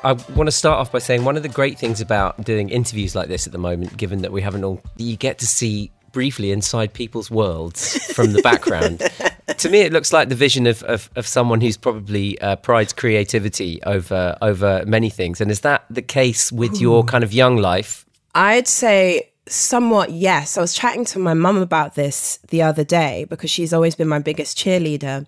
I 0.04 0.12
want 0.12 0.46
to 0.46 0.52
start 0.52 0.78
off 0.78 0.92
by 0.92 1.00
saying 1.00 1.24
one 1.24 1.36
of 1.36 1.42
the 1.42 1.48
great 1.48 1.78
things 1.78 2.00
about 2.00 2.44
doing 2.44 2.68
interviews 2.68 3.16
like 3.16 3.26
this 3.26 3.46
at 3.46 3.52
the 3.52 3.58
moment, 3.58 3.96
given 3.96 4.22
that 4.22 4.30
we 4.30 4.40
haven't 4.40 4.62
all, 4.62 4.80
you 4.96 5.16
get 5.16 5.38
to 5.38 5.46
see 5.46 5.90
briefly 6.12 6.52
inside 6.52 6.92
people's 6.92 7.30
worlds 7.30 7.98
from 8.14 8.32
the 8.32 8.40
background. 8.40 9.02
to 9.58 9.68
me, 9.68 9.80
it 9.80 9.92
looks 9.92 10.12
like 10.12 10.28
the 10.28 10.34
vision 10.34 10.66
of, 10.66 10.82
of, 10.84 11.10
of 11.16 11.26
someone 11.26 11.60
who's 11.60 11.76
probably 11.76 12.40
uh, 12.40 12.56
prides 12.56 12.92
creativity 12.92 13.82
over 13.82 14.38
over 14.40 14.84
many 14.86 15.10
things. 15.10 15.40
And 15.40 15.50
is 15.50 15.60
that 15.60 15.84
the 15.90 16.02
case 16.02 16.52
with 16.52 16.80
your 16.80 17.04
kind 17.04 17.24
of 17.24 17.32
young 17.32 17.56
life? 17.56 18.06
I'd 18.34 18.68
say 18.68 19.32
somewhat 19.48 20.10
yes. 20.10 20.56
I 20.56 20.60
was 20.60 20.74
chatting 20.74 21.04
to 21.06 21.18
my 21.18 21.34
mum 21.34 21.58
about 21.58 21.94
this 21.94 22.38
the 22.48 22.62
other 22.62 22.84
day 22.84 23.26
because 23.28 23.50
she's 23.50 23.72
always 23.72 23.94
been 23.94 24.08
my 24.08 24.18
biggest 24.18 24.58
cheerleader, 24.58 25.26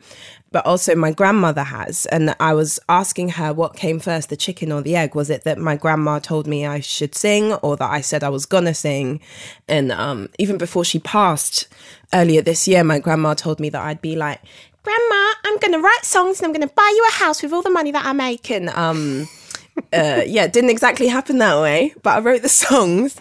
but 0.50 0.64
also 0.66 0.94
my 0.94 1.12
grandmother 1.12 1.62
has. 1.62 2.06
And 2.06 2.34
I 2.40 2.54
was 2.54 2.80
asking 2.88 3.30
her 3.30 3.52
what 3.52 3.76
came 3.76 4.00
first, 4.00 4.28
the 4.28 4.36
chicken 4.36 4.72
or 4.72 4.82
the 4.82 4.96
egg? 4.96 5.14
Was 5.14 5.30
it 5.30 5.44
that 5.44 5.58
my 5.58 5.76
grandma 5.76 6.18
told 6.18 6.46
me 6.46 6.66
I 6.66 6.80
should 6.80 7.14
sing 7.14 7.52
or 7.54 7.76
that 7.76 7.90
I 7.90 8.00
said 8.00 8.24
I 8.24 8.28
was 8.28 8.46
gonna 8.46 8.74
sing? 8.74 9.20
And 9.68 9.92
um, 9.92 10.28
even 10.38 10.58
before 10.58 10.84
she 10.84 10.98
passed 10.98 11.68
earlier 12.12 12.42
this 12.42 12.66
year, 12.66 12.82
my 12.82 12.98
grandma 12.98 13.34
told 13.34 13.60
me 13.60 13.68
that 13.70 13.82
I'd 13.82 14.00
be 14.00 14.16
like, 14.16 14.40
Grandma, 14.82 15.32
I'm 15.44 15.58
gonna 15.58 15.80
write 15.80 16.04
songs 16.04 16.38
and 16.38 16.46
I'm 16.46 16.52
gonna 16.52 16.72
buy 16.74 16.92
you 16.96 17.06
a 17.08 17.12
house 17.12 17.42
with 17.42 17.52
all 17.52 17.62
the 17.62 17.70
money 17.70 17.92
that 17.92 18.06
I 18.06 18.12
make. 18.12 18.50
And 18.50 18.70
um, 18.70 19.28
uh, 19.92 20.22
yeah, 20.26 20.44
it 20.44 20.52
didn't 20.52 20.70
exactly 20.70 21.08
happen 21.08 21.38
that 21.38 21.60
way, 21.60 21.94
but 22.02 22.16
I 22.16 22.20
wrote 22.20 22.42
the 22.42 22.48
songs. 22.66 23.20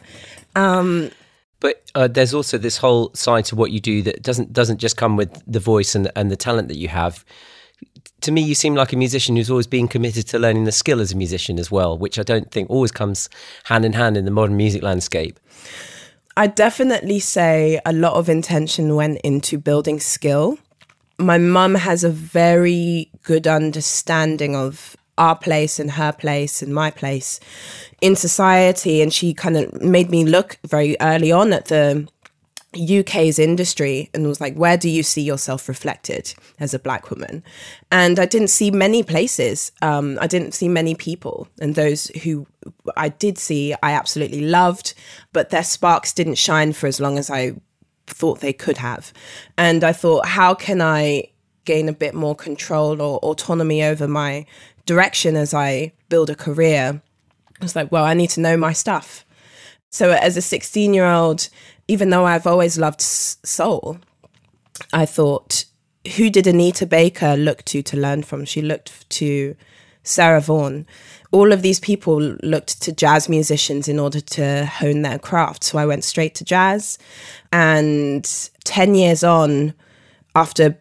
But 1.60 1.92
uh, 1.96 2.08
there's 2.08 2.34
also 2.34 2.58
this 2.58 2.78
whole 2.78 3.12
side 3.14 3.46
to 3.46 3.56
what 3.56 3.72
you 3.72 3.80
do 3.80 4.02
that 4.04 4.22
doesn't 4.22 4.54
doesn't 4.54 4.78
just 4.78 4.98
come 4.98 5.16
with 5.16 5.42
the 5.48 5.60
voice 5.60 5.96
and 5.96 6.12
and 6.16 6.30
the 6.30 6.36
talent 6.36 6.68
that 6.68 6.78
you 6.78 6.88
have. 6.88 7.26
To 8.22 8.32
me, 8.32 8.42
you 8.42 8.56
seem 8.56 8.74
like 8.74 8.94
a 8.94 8.98
musician 8.98 9.36
who's 9.36 9.50
always 9.50 9.68
been 9.68 9.88
committed 9.88 10.28
to 10.28 10.40
learning 10.40 10.64
the 10.64 10.72
skill 10.72 11.00
as 11.00 11.12
a 11.12 11.16
musician 11.16 11.60
as 11.60 11.70
well, 11.70 11.98
which 11.98 12.18
I 12.18 12.24
don't 12.24 12.52
think 12.52 12.70
always 12.70 12.92
comes 12.92 13.30
hand 13.66 13.86
in 13.86 13.94
hand 13.94 14.18
in 14.18 14.26
the 14.26 14.32
modern 14.32 14.58
music 14.58 14.82
landscape. 14.82 15.40
I 16.36 16.48
definitely 16.48 17.20
say 17.20 17.80
a 17.86 17.94
lot 17.94 18.14
of 18.14 18.30
intention 18.30 18.96
went 18.96 19.20
into 19.24 19.58
building 19.58 20.00
skill. 20.00 20.58
My 21.20 21.38
mum 21.38 21.76
has 21.76 22.04
a 22.04 22.10
very 22.10 23.10
good 23.24 23.48
understanding 23.48 24.56
of 24.56 24.97
our 25.18 25.36
place 25.36 25.80
and 25.80 25.92
her 25.92 26.12
place 26.12 26.62
and 26.62 26.74
my 26.74 26.92
place 26.92 27.40
in 28.02 28.16
society. 28.16 29.02
And 29.02 29.14
she 29.14 29.34
kind 29.34 29.58
of 29.58 29.82
made 29.82 30.10
me 30.10 30.26
look 30.26 30.58
very 30.66 30.96
early 31.02 31.32
on 31.32 31.54
at 31.54 31.66
the 31.66 32.08
UK's 32.76 33.40
industry 33.40 34.10
and 34.14 34.28
was 34.28 34.42
like, 34.42 34.56
where 34.56 34.78
do 34.78 34.90
you 34.90 35.02
see 35.02 35.22
yourself 35.22 35.68
reflected 35.68 36.34
as 36.60 36.74
a 36.74 36.80
black 36.80 37.10
woman? 37.10 37.44
And 37.92 38.20
I 38.20 38.26
didn't 38.26 38.50
see 38.50 38.72
many 38.72 39.04
places. 39.04 39.72
Um, 39.82 40.18
I 40.22 40.28
didn't 40.28 40.54
see 40.54 40.68
many 40.68 40.94
people. 40.94 41.48
And 41.60 41.76
those 41.76 42.08
who 42.24 42.46
I 42.96 43.10
did 43.10 43.38
see, 43.38 43.74
I 43.82 43.94
absolutely 43.94 44.42
loved, 44.42 44.94
but 45.34 45.50
their 45.50 45.64
sparks 45.64 46.14
didn't 46.14 46.36
shine 46.36 46.74
for 46.74 46.88
as 46.88 47.00
long 47.00 47.18
as 47.18 47.30
I 47.30 47.54
thought 48.06 48.40
they 48.42 48.54
could 48.54 48.78
have. 48.78 49.12
And 49.58 49.84
I 49.84 49.94
thought, 49.94 50.26
how 50.26 50.54
can 50.54 50.82
I 50.82 51.30
gain 51.66 51.90
a 51.90 51.94
bit 51.94 52.14
more 52.14 52.36
control 52.36 53.02
or 53.02 53.20
autonomy 53.20 53.84
over 53.84 54.08
my 54.08 54.46
direction 54.88 55.36
as 55.36 55.54
I 55.54 55.94
build 56.10 56.32
a 56.32 56.36
career? 56.36 57.00
I 57.62 57.64
was 57.64 57.76
like, 57.76 57.92
well, 57.92 58.04
I 58.04 58.16
need 58.16 58.32
to 58.32 58.42
know 58.42 58.58
my 58.58 58.74
stuff. 58.74 59.24
So 59.92 60.12
as 60.12 60.36
a 60.36 60.42
16 60.42 60.94
year 60.94 61.06
old, 61.06 61.50
even 61.88 62.10
though 62.10 62.26
I've 62.26 62.48
always 62.48 62.78
loved 62.80 63.02
soul, 63.02 64.00
I 64.92 65.06
thought, 65.06 65.66
who 66.16 66.30
did 66.30 66.48
Anita 66.48 66.86
Baker 66.86 67.36
look 67.36 67.64
to 67.66 67.82
to 67.84 67.98
learn 67.98 68.24
from? 68.24 68.46
She 68.46 68.62
looked 68.62 69.10
to 69.12 69.56
Sarah 70.04 70.42
Vaughan. 70.42 70.88
All 71.32 71.52
of 71.52 71.62
these 71.62 71.80
people 71.80 72.20
looked 72.20 72.82
to 72.84 72.92
jazz 72.92 73.28
musicians 73.28 73.88
in 73.88 74.00
order 74.00 74.22
to 74.22 74.66
hone 74.66 75.02
their 75.02 75.20
craft. 75.20 75.64
So 75.64 75.78
I 75.78 75.86
went 75.86 76.04
straight 76.04 76.36
to 76.36 76.46
jazz. 76.46 76.98
And 77.52 78.24
10 78.64 78.96
years 78.96 79.24
on, 79.24 79.74
after 80.36 80.78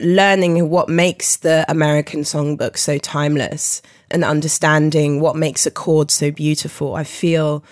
learning 0.00 0.68
what 0.70 0.88
makes 0.88 1.36
the 1.36 1.64
American 1.68 2.22
songbook 2.22 2.76
so 2.76 2.98
timeless 2.98 3.82
and 4.10 4.24
understanding 4.24 5.20
what 5.20 5.36
makes 5.36 5.66
a 5.66 5.70
chord 5.70 6.10
so 6.10 6.30
beautiful, 6.30 6.94
I 6.94 7.04
feel 7.04 7.62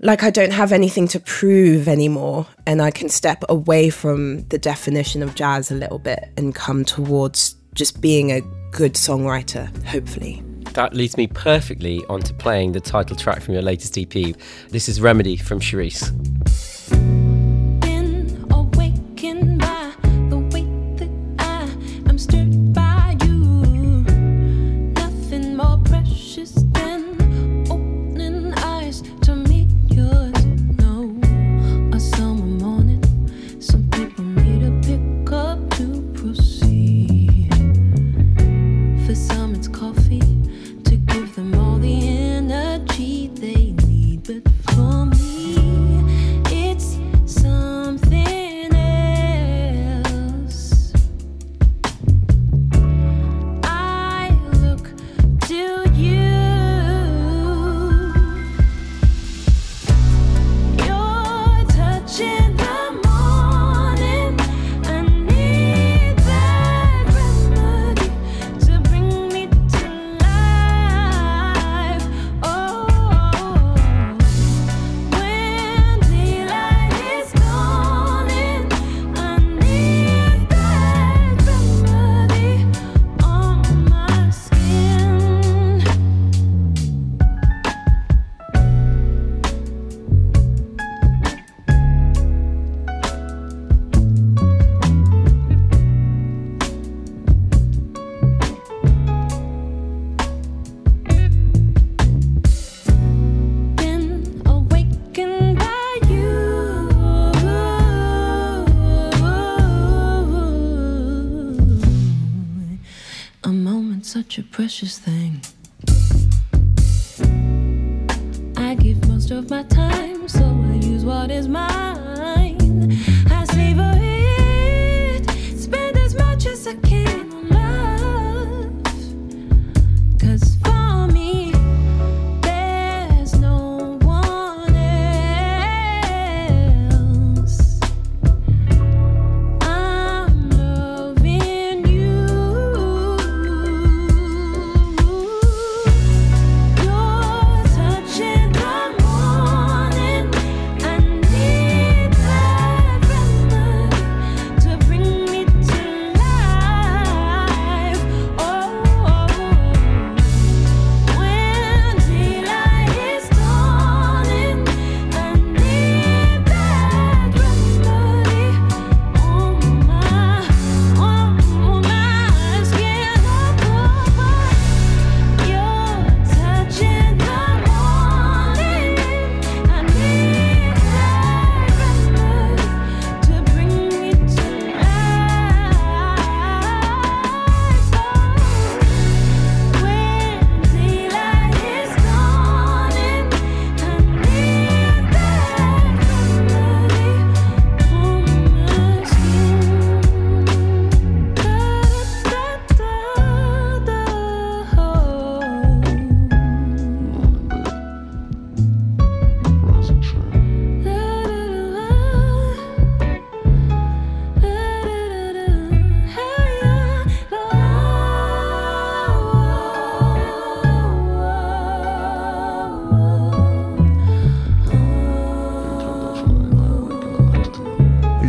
like 0.00 0.22
I 0.22 0.30
don't 0.30 0.52
have 0.52 0.72
anything 0.72 1.08
to 1.08 1.20
prove 1.20 1.88
anymore. 1.88 2.46
And 2.66 2.82
I 2.82 2.90
can 2.90 3.08
step 3.08 3.44
away 3.48 3.90
from 3.90 4.46
the 4.48 4.58
definition 4.58 5.22
of 5.22 5.34
jazz 5.34 5.70
a 5.70 5.74
little 5.74 5.98
bit 5.98 6.30
and 6.36 6.54
come 6.54 6.84
towards 6.84 7.54
just 7.74 8.00
being 8.00 8.32
a 8.32 8.42
good 8.72 8.94
songwriter, 8.94 9.74
hopefully. 9.86 10.42
That 10.74 10.92
leads 10.92 11.16
me 11.16 11.26
perfectly 11.26 12.04
onto 12.10 12.34
playing 12.34 12.72
the 12.72 12.80
title 12.80 13.16
track 13.16 13.40
from 13.40 13.54
your 13.54 13.62
latest 13.62 13.96
EP. 13.96 14.36
This 14.68 14.88
is 14.88 15.00
Remedy 15.00 15.36
from 15.36 15.60
Cherise. 15.60 16.12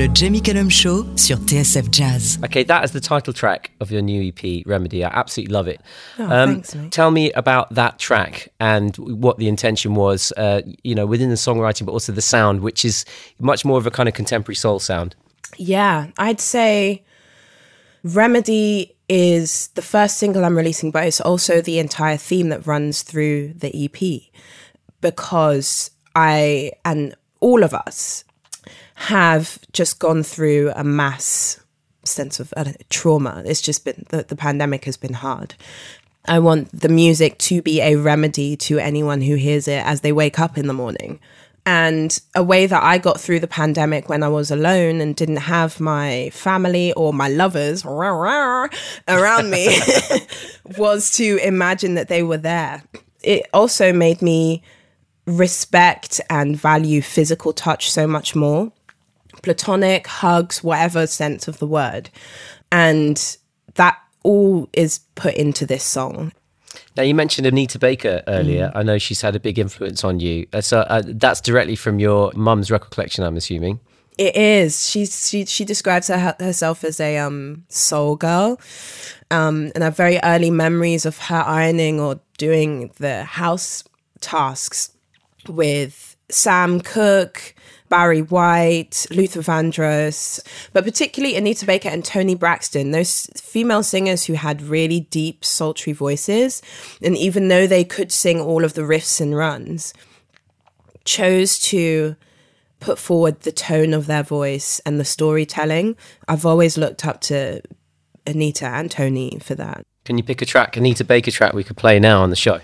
Le 0.07 0.13
Jamie 0.13 0.41
Cullum 0.41 0.69
Show 0.69 1.05
sur 1.17 1.35
TSF 1.35 1.91
Jazz. 1.91 2.39
Okay, 2.41 2.63
that 2.63 2.85
is 2.85 2.91
the 2.91 3.01
title 3.01 3.33
track 3.33 3.71
of 3.81 3.91
your 3.91 4.01
new 4.01 4.29
EP, 4.29 4.63
Remedy. 4.65 5.03
I 5.03 5.09
absolutely 5.09 5.53
love 5.53 5.67
it. 5.67 5.81
Um, 6.17 6.25
Oh, 6.31 6.45
thanks, 6.45 6.75
mate. 6.75 6.91
Tell 6.93 7.11
me 7.11 7.33
about 7.33 7.73
that 7.75 7.99
track 7.99 8.47
and 8.61 8.95
what 8.97 9.37
the 9.37 9.49
intention 9.49 9.95
was, 9.95 10.31
uh, 10.37 10.61
you 10.81 10.95
know, 10.95 11.05
within 11.05 11.27
the 11.29 11.35
songwriting, 11.35 11.85
but 11.85 11.91
also 11.91 12.13
the 12.13 12.21
sound, 12.21 12.61
which 12.61 12.85
is 12.85 13.03
much 13.39 13.65
more 13.65 13.77
of 13.77 13.85
a 13.85 13.91
kind 13.91 14.07
of 14.07 14.15
contemporary 14.15 14.55
soul 14.55 14.79
sound. 14.79 15.13
Yeah, 15.57 16.07
I'd 16.17 16.39
say 16.39 17.03
Remedy 18.05 18.95
is 19.09 19.67
the 19.75 19.81
first 19.81 20.19
single 20.19 20.45
I'm 20.45 20.55
releasing, 20.55 20.89
but 20.89 21.03
it's 21.05 21.19
also 21.19 21.59
the 21.59 21.79
entire 21.79 22.15
theme 22.15 22.47
that 22.47 22.65
runs 22.65 23.01
through 23.01 23.55
the 23.57 23.75
EP 23.75 24.21
because 25.01 25.91
I 26.15 26.71
and 26.85 27.13
all 27.41 27.61
of 27.61 27.73
us 27.73 28.23
have 28.99 29.59
just 29.73 29.99
gone 29.99 30.23
through 30.23 30.71
a 30.75 30.83
mass 30.83 31.59
sense 32.03 32.39
of 32.39 32.51
know, 32.57 32.73
trauma. 32.89 33.43
It's 33.45 33.61
just 33.61 33.85
been 33.85 34.05
the, 34.09 34.23
the 34.23 34.35
pandemic 34.35 34.85
has 34.85 34.97
been 34.97 35.13
hard. 35.13 35.53
I 36.25 36.39
want 36.39 36.71
the 36.71 36.89
music 36.89 37.37
to 37.39 37.61
be 37.61 37.79
a 37.79 37.95
remedy 37.95 38.57
to 38.57 38.79
anyone 38.79 39.21
who 39.21 39.35
hears 39.35 39.67
it 39.67 39.85
as 39.85 40.01
they 40.01 40.11
wake 40.11 40.39
up 40.39 40.57
in 40.57 40.65
the 40.65 40.73
morning. 40.73 41.19
And 41.63 42.19
a 42.33 42.43
way 42.43 42.65
that 42.65 42.81
I 42.81 42.97
got 42.97 43.19
through 43.19 43.39
the 43.39 43.47
pandemic 43.47 44.09
when 44.09 44.23
I 44.23 44.29
was 44.29 44.49
alone 44.49 44.99
and 44.99 45.15
didn't 45.15 45.37
have 45.37 45.79
my 45.79 46.31
family 46.33 46.91
or 46.93 47.13
my 47.13 47.27
lovers 47.27 47.85
around 49.07 49.51
me 49.51 49.77
was 50.77 51.11
to 51.17 51.37
imagine 51.45 51.93
that 51.95 52.07
they 52.07 52.23
were 52.23 52.37
there. 52.37 52.81
It 53.21 53.45
also 53.53 53.93
made 53.93 54.23
me 54.23 54.63
respect 55.27 56.19
and 56.31 56.57
value 56.57 57.01
physical 57.01 57.53
touch 57.53 57.91
so 57.91 58.07
much 58.07 58.35
more 58.35 58.71
platonic, 59.47 60.07
hugs, 60.07 60.61
whatever 60.61 61.07
sense 61.07 61.47
of 61.47 61.59
the 61.59 61.65
word. 61.65 62.09
And 62.69 63.37
that 63.75 63.97
all 64.23 64.67
is 64.73 64.99
put 65.15 65.35
into 65.35 65.65
this 65.65 65.85
song. 65.85 66.33
Now, 66.97 67.03
you 67.03 67.15
mentioned 67.15 67.47
Anita 67.47 67.79
Baker 67.79 68.23
earlier. 68.27 68.73
I 68.75 68.83
know 68.83 68.97
she's 68.97 69.21
had 69.21 69.37
a 69.37 69.39
big 69.39 69.57
influence 69.57 70.03
on 70.03 70.19
you. 70.19 70.47
Uh, 70.51 70.59
so 70.59 70.79
uh, 70.81 71.01
that's 71.05 71.39
directly 71.39 71.77
from 71.77 71.97
your 71.97 72.33
mum's 72.35 72.69
record 72.69 72.91
collection, 72.91 73.23
I'm 73.23 73.37
assuming. 73.37 73.79
It 74.17 74.35
is. 74.35 74.89
She's 74.89 75.29
she 75.29 75.45
she 75.45 75.63
describes 75.63 76.07
her, 76.09 76.35
herself 76.39 76.83
as 76.83 76.99
a 76.99 77.19
um 77.19 77.65
soul 77.69 78.15
girl, 78.15 78.59
um, 79.29 79.71
and 79.75 79.83
have 79.83 79.95
very 79.95 80.19
early 80.23 80.49
memories 80.49 81.05
of 81.05 81.19
her 81.19 81.43
ironing 81.45 81.99
or 82.01 82.19
doing 82.37 82.91
the 82.97 83.23
house 83.23 83.83
tasks 84.19 84.91
with 85.47 86.16
Sam 86.29 86.81
Cooke, 86.81 87.55
Barry 87.89 88.21
White, 88.21 89.05
Luther 89.11 89.41
Vandross, 89.41 90.41
but 90.73 90.83
particularly 90.83 91.35
Anita 91.35 91.65
Baker 91.65 91.89
and 91.89 92.03
Toni 92.03 92.35
Braxton, 92.35 92.91
those 92.91 93.29
female 93.35 93.83
singers 93.83 94.25
who 94.25 94.33
had 94.33 94.61
really 94.61 95.01
deep, 95.01 95.45
sultry 95.45 95.93
voices. 95.93 96.61
And 97.01 97.15
even 97.15 97.47
though 97.47 97.65
they 97.65 97.83
could 97.85 98.11
sing 98.11 98.41
all 98.41 98.65
of 98.65 98.73
the 98.73 98.81
riffs 98.81 99.21
and 99.21 99.35
runs, 99.35 99.93
chose 101.05 101.57
to 101.59 102.17
put 102.79 102.99
forward 102.99 103.41
the 103.41 103.51
tone 103.51 103.93
of 103.93 104.05
their 104.05 104.23
voice 104.23 104.79
and 104.85 104.99
the 104.99 105.05
storytelling. 105.05 105.95
I've 106.27 106.45
always 106.45 106.77
looked 106.77 107.05
up 107.05 107.21
to 107.21 107.61
Anita 108.25 108.67
and 108.67 108.91
Tony 108.91 109.39
for 109.41 109.55
that. 109.55 109.83
Can 110.05 110.17
you 110.17 110.23
pick 110.23 110.41
a 110.41 110.45
track, 110.45 110.77
Anita 110.77 111.03
Baker 111.03 111.31
track 111.31 111.53
we 111.53 111.63
could 111.63 111.77
play 111.77 111.99
now 111.99 112.21
on 112.21 112.29
the 112.29 112.35
show? 112.35 112.59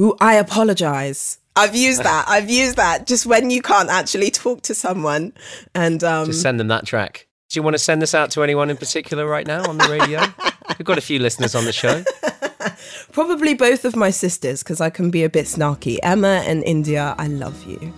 Ooh, 0.00 0.16
I 0.20 0.34
apologize. 0.34 1.37
I've 1.58 1.74
used 1.74 2.02
that. 2.04 2.24
I've 2.28 2.50
used 2.50 2.76
that 2.76 3.06
just 3.06 3.26
when 3.26 3.50
you 3.50 3.62
can't 3.62 3.90
actually 3.90 4.30
talk 4.30 4.62
to 4.62 4.74
someone. 4.74 5.32
And 5.74 6.02
um, 6.04 6.26
Just 6.26 6.42
send 6.42 6.60
them 6.60 6.68
that 6.68 6.86
track. 6.86 7.26
Do 7.50 7.58
you 7.58 7.62
want 7.62 7.74
to 7.74 7.78
send 7.78 8.02
this 8.02 8.14
out 8.14 8.30
to 8.32 8.42
anyone 8.42 8.68
in 8.68 8.76
particular 8.76 9.26
right 9.26 9.46
now 9.46 9.66
on 9.68 9.78
the 9.78 9.88
radio? 9.88 10.20
We've 10.78 10.84
got 10.84 10.98
a 10.98 11.02
few 11.02 11.18
listeners 11.18 11.54
on 11.54 11.64
the 11.64 11.72
show. 11.72 12.04
probably 13.12 13.54
both 13.54 13.84
of 13.86 13.96
my 13.96 14.10
sisters, 14.10 14.62
because 14.62 14.80
I 14.80 14.90
can 14.90 15.10
be 15.10 15.24
a 15.24 15.30
bit 15.30 15.46
snarky. 15.46 15.98
Emma 16.02 16.42
and 16.46 16.62
India, 16.64 17.14
I 17.18 17.26
love 17.26 17.64
you. 17.64 17.92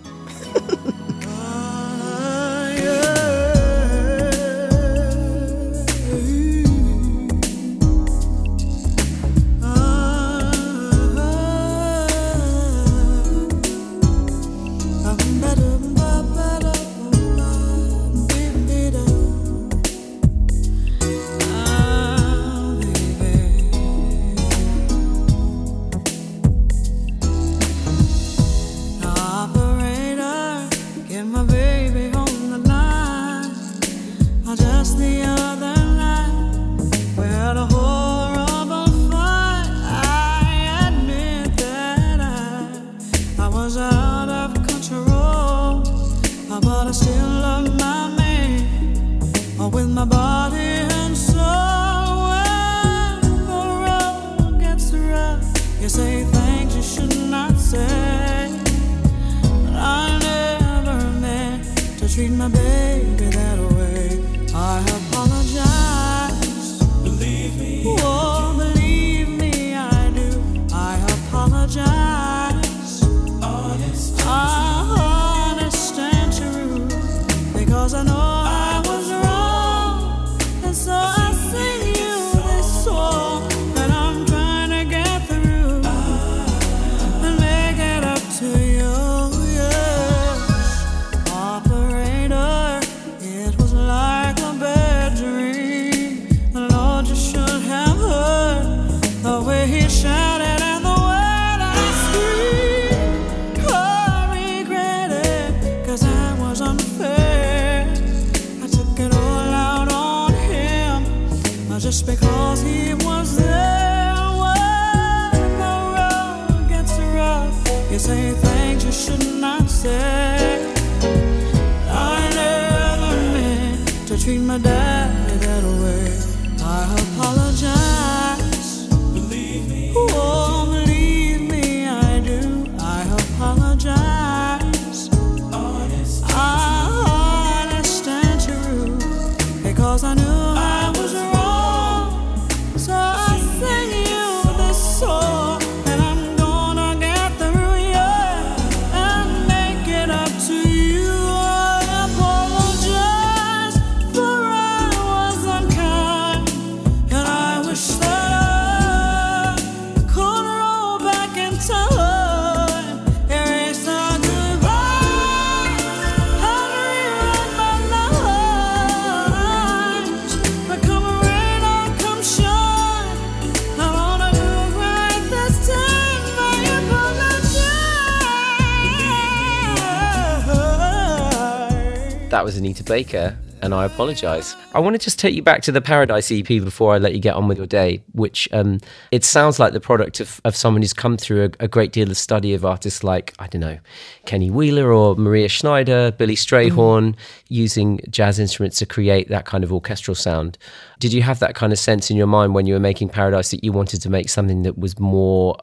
Baker, 182.91 183.39
and 183.63 183.73
I 183.73 183.85
apologise. 183.85 184.57
I 184.75 184.81
want 184.81 184.95
to 184.95 184.99
just 184.99 185.17
take 185.17 185.33
you 185.33 185.43
back 185.43 185.63
to 185.63 185.71
the 185.71 185.81
Paradise 185.81 186.33
EP 186.33 186.45
before 186.45 186.93
I 186.93 186.99
let 186.99 187.15
you 187.15 187.21
get 187.21 187.37
on 187.37 187.47
with 187.47 187.57
your 187.57 187.69
day, 187.69 188.03
which 188.15 188.49
um, 188.51 188.81
it 189.13 189.23
sounds 189.23 189.61
like 189.61 189.73
the 189.73 189.81
product 189.81 190.19
of, 190.19 190.41
of 190.45 190.57
someone 190.57 190.83
who's 190.83 190.93
come 190.93 191.17
through 191.17 191.45
a, 191.45 191.65
a 191.67 191.69
great 191.69 191.93
deal 191.93 192.11
of 192.11 192.17
study 192.17 192.53
of 192.53 192.65
artists 192.65 193.05
like, 193.05 193.33
I 193.39 193.47
don't 193.47 193.61
know, 193.61 193.79
Kenny 194.27 194.51
Wheeler 194.51 194.93
or 194.93 195.15
Maria 195.15 195.49
Schneider, 195.49 196.11
Billy 196.11 196.35
Strayhorn, 196.35 197.15
using 197.49 198.01
jazz 198.11 198.41
instruments 198.41 198.79
to 198.79 198.87
create 198.87 199.29
that 199.29 199.45
kind 199.45 199.63
of 199.63 199.73
orchestral 199.73 200.17
sound. 200.17 200.59
Did 200.99 201.13
you 201.13 201.23
have 201.23 201.39
that 201.39 201.55
kind 201.55 201.73
of 201.73 201.79
sense 201.79 202.11
in 202.11 202.17
your 202.17 202.27
mind 202.27 202.55
when 202.55 202.67
you 202.67 202.75
were 202.75 202.81
making 202.81 203.11
Paradise 203.11 203.53
that 203.53 203.63
you 203.63 203.71
wanted 203.71 204.03
to 204.03 204.11
make 204.11 204.29
something 204.29 204.63
that 204.63 204.77
was 204.77 204.99
more 204.99 205.57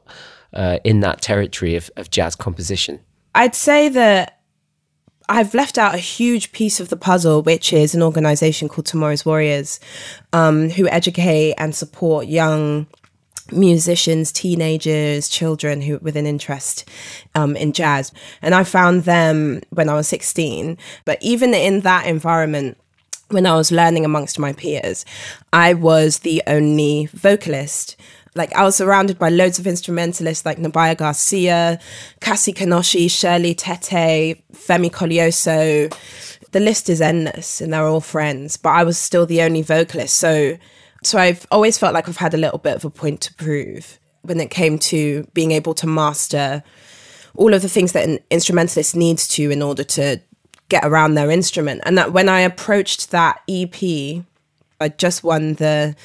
uh, 0.54 0.80
in 0.86 1.02
that 1.02 1.22
territory 1.22 1.76
of, 1.76 1.92
of 1.98 2.10
jazz 2.10 2.38
composition? 2.38 3.02
I'd 3.36 3.54
say 3.54 3.90
that 3.90 4.37
I've 5.30 5.54
left 5.54 5.78
out 5.78 5.94
a 5.94 6.00
huge 6.00 6.52
piece 6.52 6.80
of 6.80 6.90
the 6.90 6.96
puzzle, 6.96 7.42
which 7.42 7.74
is 7.74 7.94
an 7.94 8.02
organization 8.02 8.70
called 8.70 8.86
Tomorrow's 8.86 9.26
Warriors, 9.26 9.80
um, 10.32 10.70
who 10.70 10.88
educate 10.88 11.54
and 11.58 11.76
support 11.76 12.28
young 12.28 12.88
musicians, 13.52 14.32
teenagers, 14.32 15.28
children 15.28 15.82
who 15.82 15.98
with 16.00 16.16
an 16.16 16.26
interest 16.26 16.88
um, 17.36 17.56
in 17.56 17.74
jazz. 17.74 18.12
And 18.42 18.56
I 18.56 18.64
found 18.64 19.04
them 19.04 19.62
when 19.70 19.90
I 19.90 19.96
was 19.96 20.08
16. 20.08 20.78
But 21.06 21.18
even 21.22 21.54
in 21.54 21.82
that 21.82 22.08
environment, 22.08 22.78
when 23.30 23.46
I 23.46 23.56
was 23.56 23.72
learning 23.72 24.06
amongst 24.06 24.40
my 24.40 24.54
peers, 24.54 25.06
I 25.52 25.74
was 25.74 26.20
the 26.20 26.42
only 26.48 27.08
vocalist. 27.08 27.98
Like 28.38 28.54
I 28.56 28.64
was 28.64 28.76
surrounded 28.76 29.18
by 29.18 29.30
loads 29.30 29.60
of 29.60 29.68
instrumentalists 29.68 30.46
like 30.46 30.58
Nubya 30.58 30.98
Garcia, 30.98 31.80
Cassie 32.22 32.54
Kinoshi, 32.54 33.10
Shirley 33.10 33.56
Tetteh, 33.56 34.42
Femi 34.54 34.90
Koleoso. 34.90 35.94
The 36.52 36.60
list 36.60 36.90
is 36.90 37.02
endless 37.02 37.60
and 37.60 37.74
they're 37.74 37.86
all 37.86 38.00
friends, 38.00 38.56
but 38.56 38.70
I 38.70 38.84
was 38.84 38.98
still 38.98 39.26
the 39.26 39.42
only 39.42 39.62
vocalist. 39.62 40.16
So 40.16 40.58
so 41.04 41.18
I've 41.18 41.46
always 41.52 41.78
felt 41.78 41.94
like 41.94 42.08
I've 42.08 42.18
had 42.18 42.34
a 42.34 42.38
little 42.38 42.60
bit 42.60 42.76
of 42.76 42.86
a 42.86 42.90
point 42.90 43.22
to 43.22 43.34
prove 43.36 44.00
when 44.22 44.40
it 44.40 44.50
came 44.50 44.78
to 44.80 45.28
being 45.34 45.52
able 45.52 45.74
to 45.76 45.88
master 45.88 46.64
all 47.36 47.54
of 47.54 47.62
the 47.62 47.70
things 47.70 47.92
that 47.94 48.08
an 48.08 48.20
instrumentalist 48.30 48.96
needs 48.96 49.28
to 49.30 49.52
in 49.52 49.62
order 49.62 49.84
to 49.84 50.20
get 50.70 50.84
around 50.84 51.14
their 51.14 51.32
instrument. 51.32 51.82
And 51.86 51.98
that 51.98 52.12
when 52.12 52.28
I 52.28 52.42
approached 52.42 53.12
that 53.12 53.42
EP, 53.48 54.24
I 54.82 54.90
just 54.90 55.24
won 55.24 55.54
the 55.54 55.96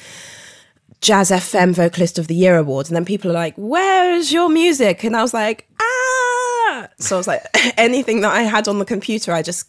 Jazz 1.03 1.31
FM 1.31 1.73
Vocalist 1.73 2.17
of 2.17 2.27
the 2.27 2.33
Year 2.33 2.57
awards. 2.57 2.89
And 2.89 2.95
then 2.95 3.03
people 3.03 3.29
are 3.29 3.33
like, 3.33 3.53
Where's 3.57 4.31
your 4.31 4.49
music? 4.49 5.03
And 5.03 5.17
I 5.17 5.21
was 5.21 5.33
like, 5.33 5.67
Ah. 5.77 6.87
So 6.97 7.17
I 7.17 7.19
was 7.19 7.27
like, 7.27 7.43
anything 7.77 8.21
that 8.21 8.31
I 8.31 8.43
had 8.43 8.69
on 8.69 8.79
the 8.79 8.85
computer, 8.85 9.33
I 9.33 9.41
just 9.41 9.67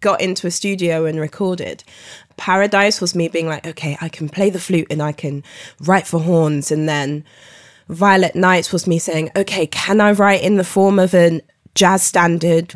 got 0.00 0.20
into 0.20 0.48
a 0.48 0.50
studio 0.50 1.04
and 1.04 1.20
recorded. 1.20 1.84
Paradise 2.36 3.00
was 3.00 3.14
me 3.14 3.28
being 3.28 3.46
like, 3.46 3.64
okay, 3.64 3.96
I 4.00 4.08
can 4.08 4.28
play 4.28 4.50
the 4.50 4.58
flute 4.58 4.88
and 4.90 5.00
I 5.00 5.12
can 5.12 5.44
write 5.82 6.08
for 6.08 6.18
horns. 6.18 6.72
And 6.72 6.88
then 6.88 7.24
Violet 7.88 8.34
Nights 8.34 8.72
was 8.72 8.88
me 8.88 8.98
saying, 8.98 9.30
okay, 9.36 9.68
can 9.68 10.00
I 10.00 10.10
write 10.10 10.42
in 10.42 10.56
the 10.56 10.64
form 10.64 10.98
of 10.98 11.14
a 11.14 11.40
jazz 11.76 12.02
standard? 12.02 12.74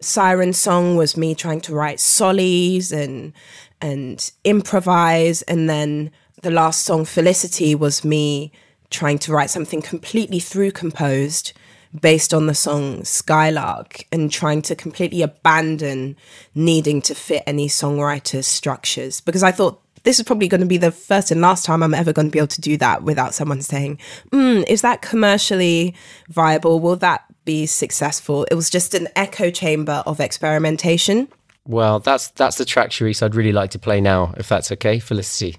Siren 0.00 0.54
Song 0.54 0.96
was 0.96 1.18
me 1.18 1.34
trying 1.34 1.60
to 1.62 1.74
write 1.74 2.00
solis 2.00 2.92
and 2.92 3.34
and 3.82 4.32
improvise. 4.44 5.42
And 5.42 5.68
then 5.68 6.12
the 6.42 6.50
last 6.50 6.82
song, 6.82 7.04
Felicity, 7.04 7.74
was 7.74 8.04
me 8.04 8.52
trying 8.90 9.18
to 9.20 9.32
write 9.32 9.50
something 9.50 9.80
completely 9.80 10.38
through 10.38 10.72
composed 10.72 11.52
based 11.98 12.34
on 12.34 12.46
the 12.46 12.54
song 12.54 13.04
Skylark 13.04 14.04
and 14.12 14.30
trying 14.30 14.62
to 14.62 14.74
completely 14.74 15.22
abandon 15.22 16.16
needing 16.54 17.00
to 17.02 17.14
fit 17.14 17.42
any 17.46 17.68
songwriter's 17.68 18.46
structures 18.46 19.20
because 19.20 19.42
I 19.42 19.52
thought 19.52 19.80
this 20.04 20.18
is 20.18 20.24
probably 20.24 20.48
going 20.48 20.62
to 20.62 20.66
be 20.66 20.78
the 20.78 20.90
first 20.90 21.30
and 21.30 21.40
last 21.40 21.64
time 21.64 21.82
I'm 21.82 21.94
ever 21.94 22.12
going 22.12 22.28
to 22.28 22.32
be 22.32 22.38
able 22.38 22.48
to 22.48 22.60
do 22.60 22.76
that 22.78 23.02
without 23.02 23.34
someone 23.34 23.62
saying, 23.62 23.98
mm, 24.30 24.64
is 24.68 24.82
that 24.82 25.00
commercially 25.00 25.94
viable? 26.28 26.80
Will 26.80 26.96
that 26.96 27.24
be 27.44 27.66
successful? 27.66 28.44
It 28.50 28.54
was 28.54 28.68
just 28.68 28.94
an 28.94 29.08
echo 29.14 29.50
chamber 29.50 30.02
of 30.06 30.18
experimentation. 30.18 31.28
Well, 31.66 32.00
that's 32.00 32.28
that's 32.28 32.56
the 32.56 32.64
track, 32.64 32.90
Cherise, 32.90 33.22
I'd 33.22 33.36
really 33.36 33.52
like 33.52 33.70
to 33.70 33.78
play 33.78 34.00
now, 34.00 34.34
if 34.36 34.48
that's 34.48 34.72
okay. 34.72 34.98
Felicity. 34.98 35.58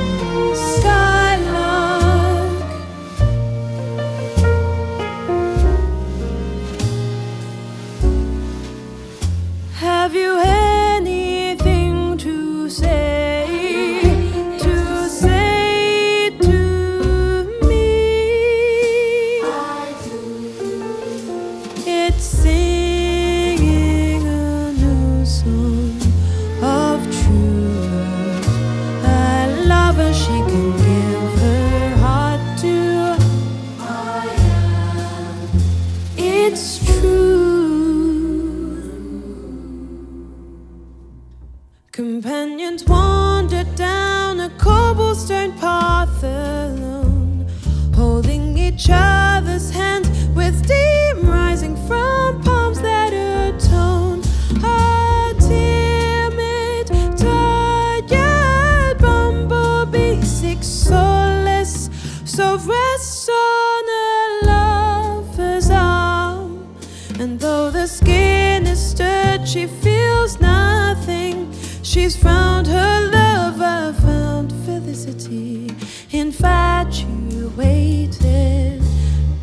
She's 72.01 72.17
found 72.17 72.65
her 72.65 73.11
lover, 73.11 73.93
found 74.01 74.51
felicity, 74.65 75.69
infatuated, 76.09 78.81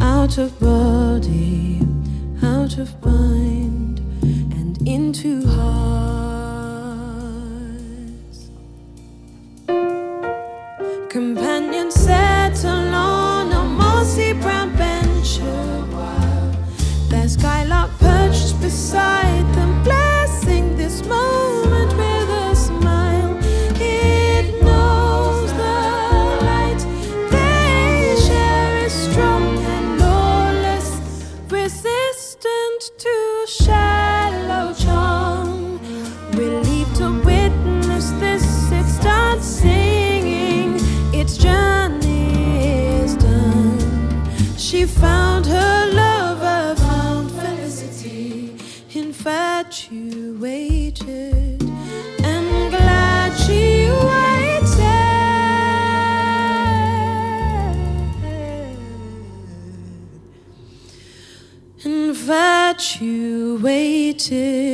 out 0.00 0.38
of 0.38 0.58
body, 0.58 1.80
out 2.42 2.78
of 2.78 3.00
mind, 3.06 4.00
and 4.58 4.76
into 4.88 5.46
hearts. 5.46 5.77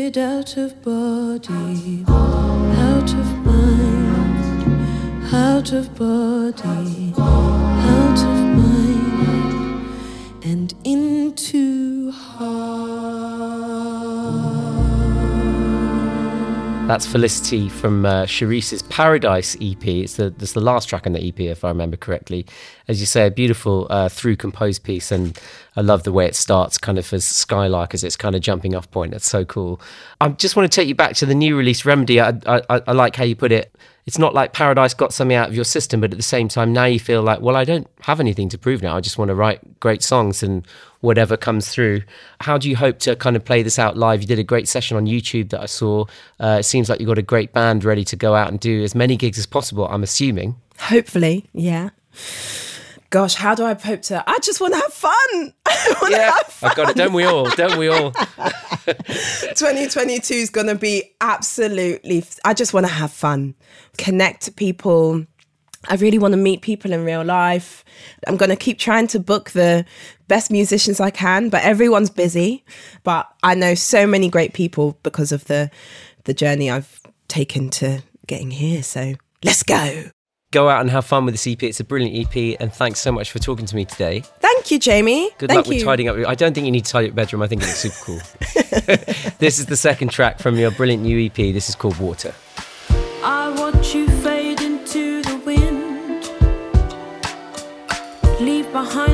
Out 0.05 0.59
of 0.59 0.82
body, 0.82 2.05
out 2.07 3.11
of 3.14 3.46
mind, 3.46 5.34
out 5.34 5.72
of 5.72 5.94
body, 5.98 7.03
That's 16.95 17.07
Felicity 17.07 17.68
from 17.68 18.07
uh, 18.07 18.24
Cherise's 18.24 18.82
Paradise 18.82 19.57
EP. 19.61 19.84
It's 19.84 20.14
the, 20.14 20.26
it's 20.38 20.53
the 20.53 20.61
last 20.61 20.88
track 20.88 21.09
on 21.09 21.12
the 21.12 21.26
EP, 21.26 21.40
if 21.40 21.64
I 21.64 21.68
remember 21.70 21.97
correctly. 21.97 22.47
As 22.86 23.01
you 23.01 23.07
say, 23.07 23.26
a 23.26 23.32
beautiful 23.32 23.88
uh, 23.90 24.09
through 24.09 24.36
composed 24.36 24.84
piece, 24.84 25.11
and 25.11 25.36
I 25.74 25.80
love 25.80 26.05
the 26.05 26.12
way 26.12 26.24
it 26.26 26.36
starts, 26.36 26.78
kind 26.78 26.97
of 26.97 27.12
as 27.12 27.24
Skylark, 27.24 27.95
as 27.95 28.05
its 28.05 28.16
kind 28.16 28.36
of 28.36 28.42
jumping 28.42 28.76
off 28.76 28.88
point. 28.92 29.11
That's 29.11 29.26
so 29.28 29.45
cool. 29.45 29.80
I 30.20 30.28
just 30.28 30.55
want 30.55 30.70
to 30.70 30.76
take 30.80 30.86
you 30.86 30.95
back 30.95 31.16
to 31.16 31.26
the 31.26 31.34
new 31.34 31.57
release 31.59 31.84
Remedy. 31.84 32.20
I, 32.20 32.28
I- 32.47 32.62
I 32.86 32.92
like 32.92 33.16
how 33.16 33.24
you 33.24 33.34
put 33.34 33.51
it. 33.51 33.74
It's 34.07 34.18
not 34.18 34.34
like 34.34 34.52
Paradise 34.52 34.92
got 34.92 35.14
something 35.14 35.36
out 35.36 35.48
of 35.48 35.55
your 35.55 35.64
system, 35.64 36.00
but 36.00 36.12
at 36.12 36.18
the 36.18 36.22
same 36.22 36.48
time, 36.48 36.72
now 36.72 36.84
you 36.84 37.00
feel 37.00 37.22
like, 37.22 37.40
well, 37.40 37.57
I 37.57 37.64
don't 37.64 37.88
have 38.02 38.20
anything 38.20 38.50
to 38.50 38.59
prove 38.59 38.82
now. 38.82 38.96
I 38.96 39.00
just 39.00 39.16
want 39.16 39.30
to 39.30 39.34
write 39.34 39.80
great 39.80 40.02
songs 40.02 40.42
and 40.42 40.66
whatever 41.00 41.36
comes 41.36 41.68
through. 41.68 42.02
How 42.40 42.59
do 42.59 42.68
you 42.68 42.76
hope 42.76 42.98
to 43.00 43.16
kind 43.16 43.34
of 43.34 43.44
play 43.44 43.62
this 43.62 43.78
out 43.78 43.96
live? 43.96 44.20
You 44.20 44.26
did 44.26 44.38
a 44.38 44.44
great 44.44 44.68
session 44.68 44.96
on 44.96 45.07
YouTube 45.07 45.50
that 45.50 45.61
I 45.61 45.66
saw. 45.66 46.05
Uh, 46.38 46.59
it 46.61 46.64
seems 46.64 46.90
like 46.90 47.00
you've 47.00 47.09
got 47.09 47.18
a 47.18 47.22
great 47.22 47.52
band 47.52 47.84
ready 47.84 48.05
to 48.05 48.16
go 48.16 48.34
out 48.34 48.48
and 48.48 48.61
do 48.61 48.82
as 48.82 48.94
many 48.94 49.16
gigs 49.16 49.38
as 49.38 49.46
possible, 49.46 49.86
I'm 49.88 50.02
assuming. 50.02 50.57
Hopefully, 50.78 51.46
yeah. 51.55 51.90
Gosh, 53.14 53.34
how 53.36 53.54
do 53.54 53.64
I 53.64 53.74
hope 53.74 54.02
to? 54.02 54.24
I 54.28 54.40
just 54.40 54.60
want 54.60 54.74
to 54.74 54.80
have 54.80 54.92
fun. 54.92 55.12
I 55.68 56.10
to 56.10 56.16
have 56.16 56.46
fun. 56.48 56.70
I've 56.70 56.76
got 56.76 56.90
it. 56.90 56.96
Don't 56.96 57.12
we 57.12 57.22
all? 57.22 57.48
Don't 57.50 57.78
we 57.78 57.86
all? 57.86 58.10
2022 58.86 60.34
is 60.34 60.50
going 60.50 60.66
to 60.66 60.74
be 60.74 61.14
absolutely. 61.20 62.24
I 62.44 62.54
just 62.54 62.74
want 62.74 62.86
to 62.86 62.92
have 62.92 63.12
fun, 63.12 63.54
connect 63.98 64.42
to 64.46 64.50
people. 64.50 65.24
I 65.88 65.94
really 65.94 66.18
want 66.18 66.32
to 66.32 66.36
meet 66.36 66.62
people 66.62 66.92
in 66.92 67.04
real 67.04 67.22
life. 67.22 67.84
I'm 68.26 68.36
going 68.36 68.50
to 68.50 68.56
keep 68.56 68.80
trying 68.80 69.06
to 69.06 69.20
book 69.20 69.50
the 69.50 69.84
best 70.26 70.50
musicians 70.50 70.98
I 70.98 71.10
can, 71.10 71.50
but 71.50 71.62
everyone's 71.62 72.10
busy. 72.10 72.64
But 73.04 73.32
I 73.44 73.54
know 73.54 73.76
so 73.76 74.08
many 74.08 74.28
great 74.28 74.54
people 74.54 74.98
because 75.04 75.30
of 75.30 75.44
the 75.44 75.70
the 76.24 76.34
journey 76.34 76.68
I've 76.68 77.00
taken 77.28 77.70
to 77.78 78.02
getting 78.26 78.50
here. 78.50 78.82
So 78.82 79.14
let's 79.44 79.62
go. 79.62 80.10
Go 80.55 80.68
out 80.68 80.82
and 80.82 80.90
have 80.90 81.05
fun 81.05 81.24
with 81.24 81.34
this 81.34 81.48
EP. 81.48 81.61
It's 81.64 81.80
a 81.80 81.84
brilliant 81.84 82.14
EP, 82.14 82.57
and 82.61 82.72
thanks 82.72 83.00
so 83.00 83.11
much 83.11 83.32
for 83.32 83.40
talking 83.40 83.66
to 83.66 83.74
me 83.74 83.84
today. 83.84 84.20
Thank 84.38 84.70
you, 84.70 84.78
Jamie. 84.78 85.30
Good 85.38 85.48
Thank 85.48 85.66
luck 85.66 85.66
with 85.66 85.82
tidying 85.82 86.09
up. 86.09 86.16
I 86.28 86.36
don't 86.36 86.55
think 86.55 86.64
you 86.64 86.70
need 86.70 86.84
to 86.84 86.92
tidy 86.92 87.09
up 87.09 87.09
your 87.09 87.16
bedroom. 87.16 87.42
I 87.42 87.48
think 87.48 87.62
it 87.62 87.66
looks 87.66 87.80
super 87.80 87.96
cool. 88.05 88.20
this 89.40 89.59
is 89.59 89.66
the 89.66 89.76
second 89.76 90.12
track 90.12 90.38
from 90.38 90.55
your 90.57 90.70
brilliant 90.70 91.02
new 91.02 91.26
EP. 91.26 91.34
This 91.34 91.68
is 91.68 91.74
called 91.74 91.98
Water. 91.98 92.32
I 93.24 93.52
watch 93.59 93.96
you 93.96 94.09
fade 94.22 94.61
into 94.61 95.22
the 95.22 95.38
wind. 95.38 96.30
Leave 98.40 98.70
behind 98.70 99.13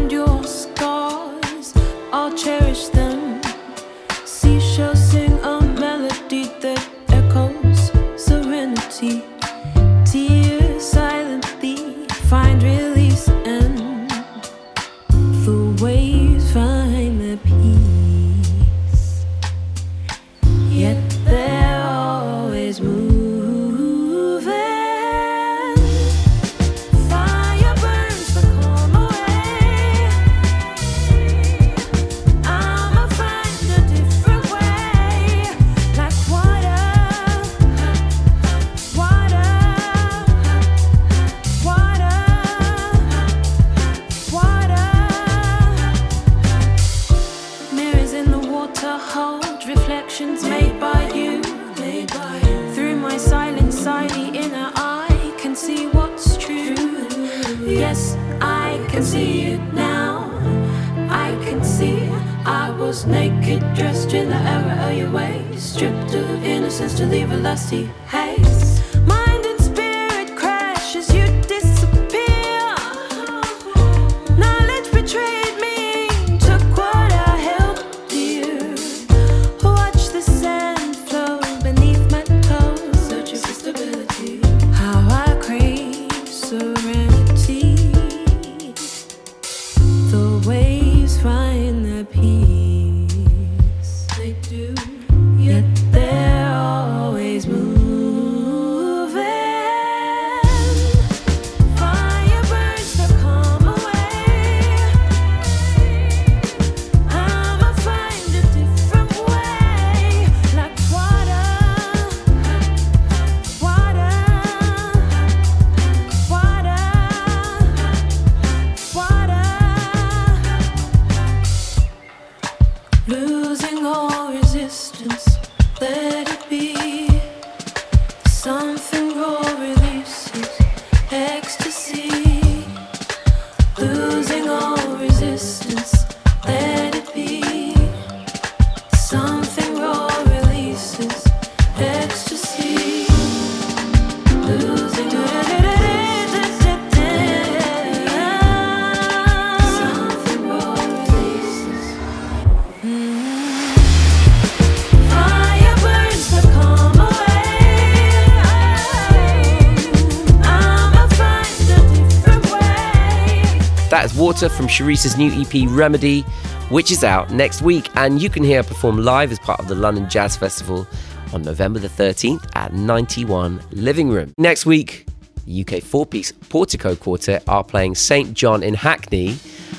Water 164.31 164.49
from 164.49 164.69
Cherise's 164.69 165.17
new 165.17 165.29
EP 165.33 165.69
Remedy, 165.69 166.21
which 166.69 166.93
is 166.93 167.03
out 167.03 167.33
next 167.33 167.63
week. 167.63 167.91
And 167.97 168.23
you 168.23 168.31
can 168.31 168.45
hear 168.45 168.63
her 168.63 168.69
perform 168.69 168.99
live 168.99 169.33
as 169.33 169.41
part 169.41 169.59
of 169.59 169.67
the 169.67 169.75
London 169.75 170.09
Jazz 170.09 170.37
Festival 170.37 170.87
on 171.33 171.43
November 171.43 171.81
the 171.81 171.89
13th 171.89 172.49
at 172.55 172.73
91 172.73 173.61
Living 173.73 174.09
Room. 174.09 174.33
Next 174.39 174.65
week, 174.65 175.05
UK 175.51 175.83
four 175.83 176.07
piece 176.07 176.31
Portico 176.31 176.95
Quartet 176.95 177.43
are 177.49 177.65
playing 177.65 177.97
St. 177.97 178.33
John 178.33 178.63
in 178.63 178.75
Hackney. 178.75 179.31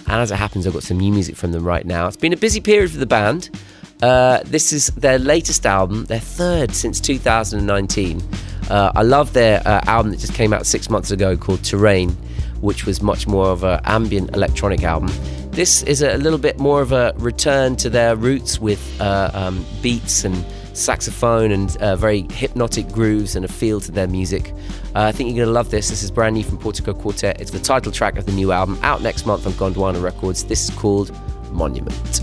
And 0.07 0.15
as 0.19 0.31
it 0.31 0.35
happens, 0.35 0.67
I've 0.67 0.73
got 0.73 0.83
some 0.83 0.99
new 0.99 1.13
music 1.13 1.37
from 1.37 1.53
them 1.53 1.63
right 1.63 1.85
now. 1.85 2.07
It's 2.07 2.17
been 2.17 2.33
a 2.33 2.37
busy 2.37 2.59
period 2.59 2.91
for 2.91 2.97
the 2.97 3.05
band. 3.05 3.51
Uh, 4.01 4.41
this 4.43 4.73
is 4.73 4.87
their 4.87 5.17
latest 5.17 5.65
album, 5.65 6.03
their 6.07 6.19
third 6.19 6.75
since 6.75 6.99
2019. 6.99 8.21
Uh, 8.69 8.91
I 8.93 9.03
love 9.03 9.31
their 9.31 9.65
uh, 9.65 9.79
album 9.85 10.11
that 10.11 10.19
just 10.19 10.33
came 10.33 10.51
out 10.51 10.65
six 10.65 10.89
months 10.89 11.11
ago 11.11 11.37
called 11.37 11.63
Terrain, 11.63 12.17
which 12.61 12.85
was 12.85 13.01
much 13.01 13.27
more 13.27 13.47
of 13.47 13.63
an 13.63 13.79
ambient 13.83 14.35
electronic 14.35 14.83
album. 14.83 15.11
This 15.51 15.83
is 15.83 16.01
a 16.01 16.17
little 16.17 16.39
bit 16.39 16.59
more 16.59 16.81
of 16.81 16.91
a 16.91 17.13
return 17.17 17.75
to 17.77 17.89
their 17.89 18.15
roots 18.15 18.59
with 18.59 18.81
uh, 19.01 19.31
um, 19.33 19.65
beats 19.81 20.23
and 20.23 20.45
saxophone 20.73 21.51
and 21.51 21.75
uh, 21.77 21.95
very 21.95 22.21
hypnotic 22.31 22.87
grooves 22.89 23.35
and 23.35 23.43
a 23.43 23.47
feel 23.47 23.81
to 23.81 23.91
their 23.91 24.07
music. 24.07 24.53
Uh, 24.95 25.03
I 25.03 25.11
think 25.11 25.27
you're 25.27 25.35
going 25.35 25.47
to 25.47 25.53
love 25.53 25.69
this. 25.69 25.89
This 25.89 26.03
is 26.03 26.11
brand 26.11 26.35
new 26.35 26.43
from 26.43 26.57
Portico 26.57 26.93
Quartet. 26.93 27.41
It's 27.41 27.51
the 27.51 27.59
title 27.59 27.91
track 27.91 28.17
of 28.17 28.25
the 28.25 28.31
new 28.31 28.51
album, 28.51 28.79
out 28.81 29.01
next 29.01 29.25
month 29.25 29.45
on 29.45 29.53
Gondwana 29.53 30.01
Records. 30.01 30.45
This 30.45 30.69
is 30.69 30.75
called 30.75 31.11
Monument. 31.51 32.21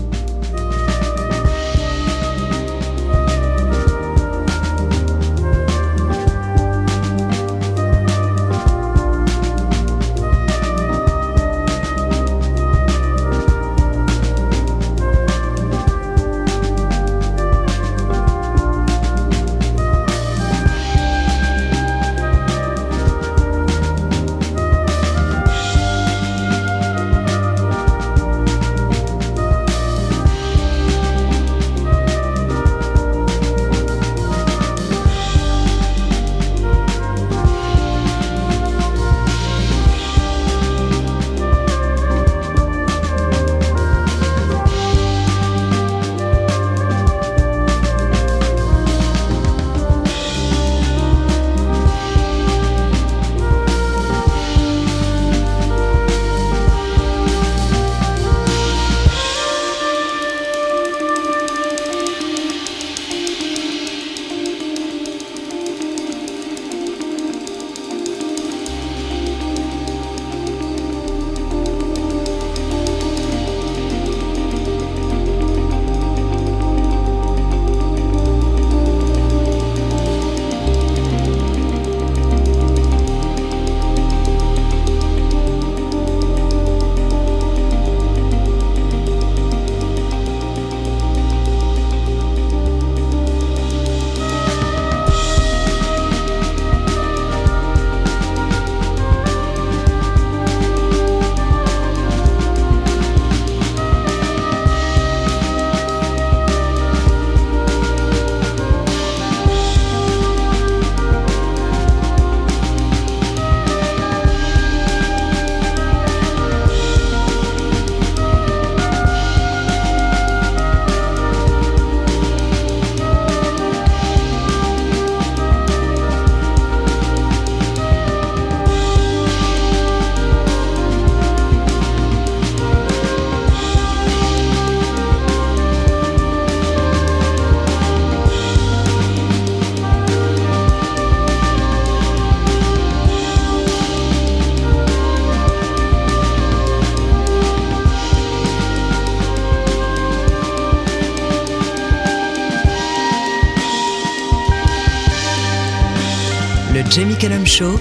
Cullum 157.19 157.43
Show 157.43 157.75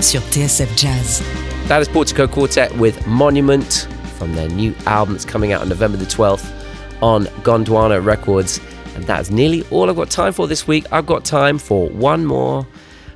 sur 0.00 0.20
TSF 0.30 0.74
Jazz. 0.78 1.20
That 1.68 1.82
is 1.82 1.88
Portico 1.88 2.26
Quartet 2.26 2.74
with 2.78 3.06
Monument 3.06 3.86
from 4.16 4.34
their 4.34 4.48
new 4.48 4.74
album 4.86 5.12
that's 5.12 5.26
coming 5.26 5.52
out 5.52 5.60
on 5.60 5.68
November 5.68 5.98
the 5.98 6.06
12th 6.06 6.50
on 7.02 7.26
Gondwana 7.42 8.02
Records. 8.02 8.60
And 8.94 9.04
that 9.04 9.20
is 9.20 9.30
nearly 9.30 9.62
all 9.70 9.90
I've 9.90 9.96
got 9.96 10.08
time 10.08 10.32
for 10.32 10.48
this 10.48 10.66
week. 10.66 10.86
I've 10.90 11.04
got 11.04 11.26
time 11.26 11.58
for 11.58 11.90
one 11.90 12.24
more. 12.24 12.66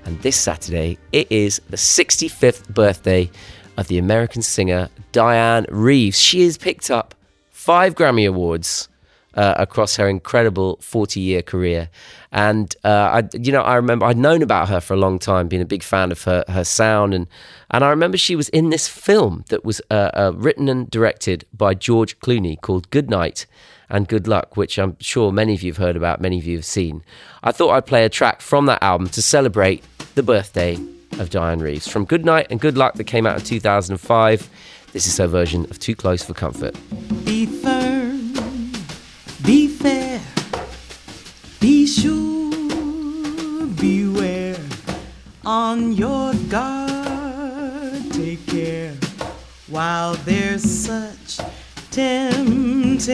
And 0.05 0.20
this 0.20 0.37
Saturday, 0.37 0.99
it 1.11 1.33
is 1.33 1.59
the 1.70 1.79
65th 1.79 2.68
birthday 2.68 3.31
of 3.79 3.89
the 3.89 3.97
American 3.97 4.43
singer 4.43 4.91
Dianne 5.14 5.64
Reeves. 5.70 6.20
She 6.20 6.43
has 6.45 6.59
picked 6.59 6.91
up 6.91 7.14
five 7.51 7.95
Grammy 7.95 8.29
Awards 8.29 8.91
uh, 9.37 9.55
across 9.59 9.97
her 9.97 10.09
incredible 10.09 10.78
40 10.80 11.20
year 11.20 11.43
career. 11.43 11.89
And, 12.32 12.74
uh, 12.84 13.22
I, 13.22 13.28
you 13.32 13.53
know, 13.53 13.62
I 13.62 13.76
remember 13.76 14.07
I'd 14.07 14.16
known 14.16 14.43
about 14.43 14.68
her 14.68 14.80
for 14.80 14.95
a 14.95 14.97
long 14.97 15.18
time, 15.18 15.49
being 15.49 15.62
a 15.62 15.66
big 15.66 15.82
fan 15.82 16.11
of 16.11 16.22
her, 16.24 16.45
her 16.49 16.64
sound. 16.64 17.14
And, 17.14 17.26
and 17.70 17.84
I 17.84 17.91
remember 17.91 18.16
she 18.16 18.37
was 18.37 18.49
in 18.51 18.70
this 18.70 18.89
film 18.89 19.45
that 19.49 19.64
was 19.64 19.80
uh, 19.91 20.11
uh, 20.14 20.32
written 20.34 20.68
and 20.68 20.91
directed 20.91 21.45
by 21.57 21.74
George 21.74 22.18
Clooney 22.20 22.61
called 22.61 22.91
Good 22.91 23.11
Night 23.11 23.47
and 23.89 24.09
Good 24.09 24.26
Luck, 24.26 24.57
which 24.57 24.78
I'm 24.78 24.97
sure 25.01 25.30
many 25.30 25.55
of 25.55 25.62
you 25.62 25.72
have 25.72 25.78
heard 25.78 25.97
about, 25.97 26.20
many 26.20 26.39
of 26.39 26.47
you 26.47 26.57
have 26.57 26.64
seen. 26.64 27.03
I 27.43 27.53
thought 27.53 27.70
I'd 27.70 27.87
play 27.87 28.05
a 28.05 28.09
track 28.09 28.41
from 28.41 28.66
that 28.66 28.82
album 28.82 29.09
to 29.11 29.22
celebrate 29.22 29.84
the 30.14 30.22
birthday 30.22 30.74
of 31.18 31.30
Dianne 31.30 31.62
Reeves. 31.62 31.87
From 31.89 32.05
Good 32.05 32.24
Night 32.24 32.49
and 32.51 32.61
Good 32.61 32.76
Luck 32.76 32.95
that 32.95 33.05
came 33.05 33.26
out 33.26 33.39
in 33.39 33.45
2005, 33.45 34.51
this 34.93 35.07
is 35.07 35.16
her 35.18 35.26
version 35.26 35.64
of 35.66 35.78
Too 35.78 35.95
Close 35.95 36.24
for 36.24 36.34
Comfort. 36.34 36.74
Be 37.24 37.47
sure, 42.01 43.66
beware. 43.80 44.57
On 45.44 45.92
your 45.92 46.34
guard, 46.51 48.12
take 48.12 48.47
care. 48.47 48.94
While 49.68 50.14
there's 50.26 50.62
such 50.62 51.40
temptation, 51.90 53.07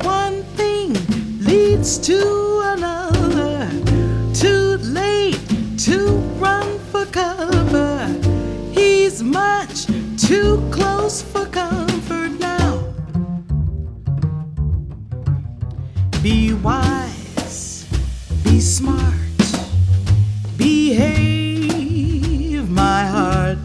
one 0.00 0.42
thing 0.58 0.94
leads 1.40 1.98
to 1.98 2.18
another. 2.74 3.68
Too 4.32 4.78
late 5.00 5.40
to 5.86 5.98
run 6.40 6.78
for 6.90 7.04
cover. 7.06 8.08
He's 8.72 9.22
much 9.22 9.86
too 10.16 10.62
close 10.70 11.22
for 11.22 11.46
comfort 11.46 11.83
Be 16.24 16.54
wise, 16.54 17.84
be 18.44 18.58
smart, 18.58 19.12
behave, 20.56 21.90
my 22.70 23.04
heart. 23.04 23.58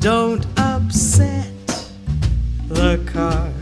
Don't 0.00 0.44
upset 0.56 1.54
the 2.66 3.00
card 3.06 3.54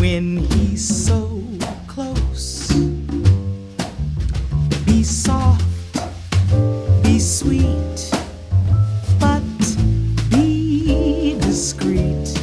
when 0.00 0.38
he's 0.38 0.88
so 0.88 1.44
close. 1.86 2.72
Be 4.86 5.02
soft, 5.02 5.66
be 7.02 7.18
sweet, 7.18 8.10
but 9.20 9.42
be 10.30 11.36
discreet. 11.42 12.40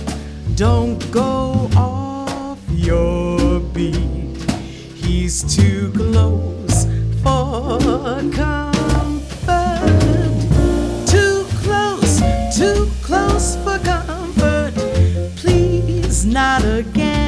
Don't 0.54 1.02
go 1.12 1.72
off 1.76 2.60
your 2.70 3.62
beat. 3.74 4.11
Too 5.32 5.94
close 5.96 6.86
for 7.24 7.80
comfort. 8.34 9.80
Too 11.08 11.46
close, 11.64 12.20
too 12.54 12.90
close 13.02 13.56
for 13.64 13.80
comfort. 13.80 14.74
Please, 15.38 16.26
not 16.26 16.66
again. 16.66 17.21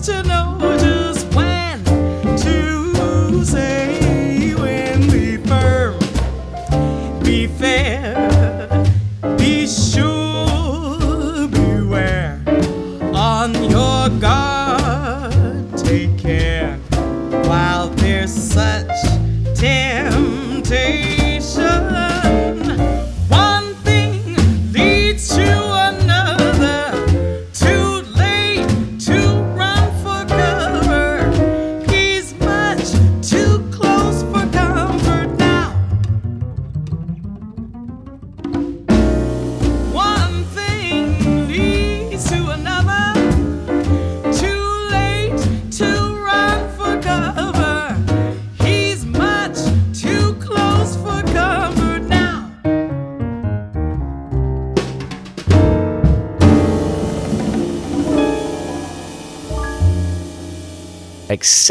To 0.00 0.22
know 0.24 0.33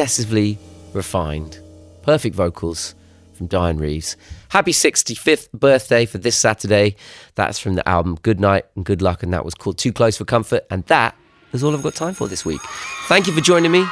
excessively 0.03 0.57
refined. 0.91 1.59
Perfect 2.01 2.35
vocals 2.35 2.93
from 3.35 3.47
Dianne 3.47 3.79
Reeves. 3.79 4.17
Happy 4.49 4.73
65th 4.73 5.49
birthday 5.53 6.05
for 6.05 6.17
this 6.17 6.35
Saturday. 6.35 6.97
That's 7.35 7.57
from 7.57 7.75
the 7.75 7.87
album 7.87 8.17
Good 8.21 8.37
Night 8.37 8.65
and 8.75 8.83
Good 8.83 9.01
Luck, 9.01 9.23
and 9.23 9.31
that 9.33 9.45
was 9.45 9.53
called 9.53 9.77
Too 9.77 9.93
Close 9.93 10.17
for 10.17 10.25
Comfort. 10.25 10.65
And 10.69 10.83
that 10.87 11.15
is 11.53 11.63
all 11.63 11.73
I've 11.73 11.81
got 11.81 11.95
time 11.95 12.13
for 12.13 12.27
this 12.27 12.43
week. 12.43 12.59
Thank 13.07 13.27
you 13.27 13.33
for 13.33 13.39
joining 13.39 13.71
me. 13.71 13.85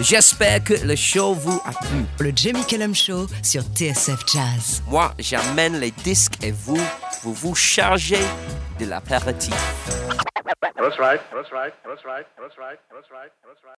J'espère 0.00 0.64
que 0.64 0.74
le 0.84 0.96
show 0.96 1.32
vous 1.34 1.60
a 1.64 1.72
plu. 1.72 2.04
Le 2.18 2.32
Jamie 2.34 2.66
Cullum 2.66 2.92
Show 2.92 3.28
sur 3.42 3.62
TSF 3.62 4.26
Jazz. 4.26 4.82
Moi, 4.88 5.14
j'amène 5.20 5.78
les 5.78 5.92
disques 5.92 6.42
et 6.42 6.50
vous, 6.50 6.76
vous 7.22 7.32
vous 7.32 7.54
chargez 7.54 8.24
de 8.80 8.86
l'apéritif. 8.86 9.54
That's 10.86 10.98
right. 10.98 11.20
That's 11.32 11.50
right. 11.50 11.72
That's 11.84 12.04
right. 12.04 12.26
That's 12.38 12.56
right. 12.58 12.78
That's 12.92 13.10
right. 13.10 13.30
That's 13.42 13.64
right. 13.64 13.74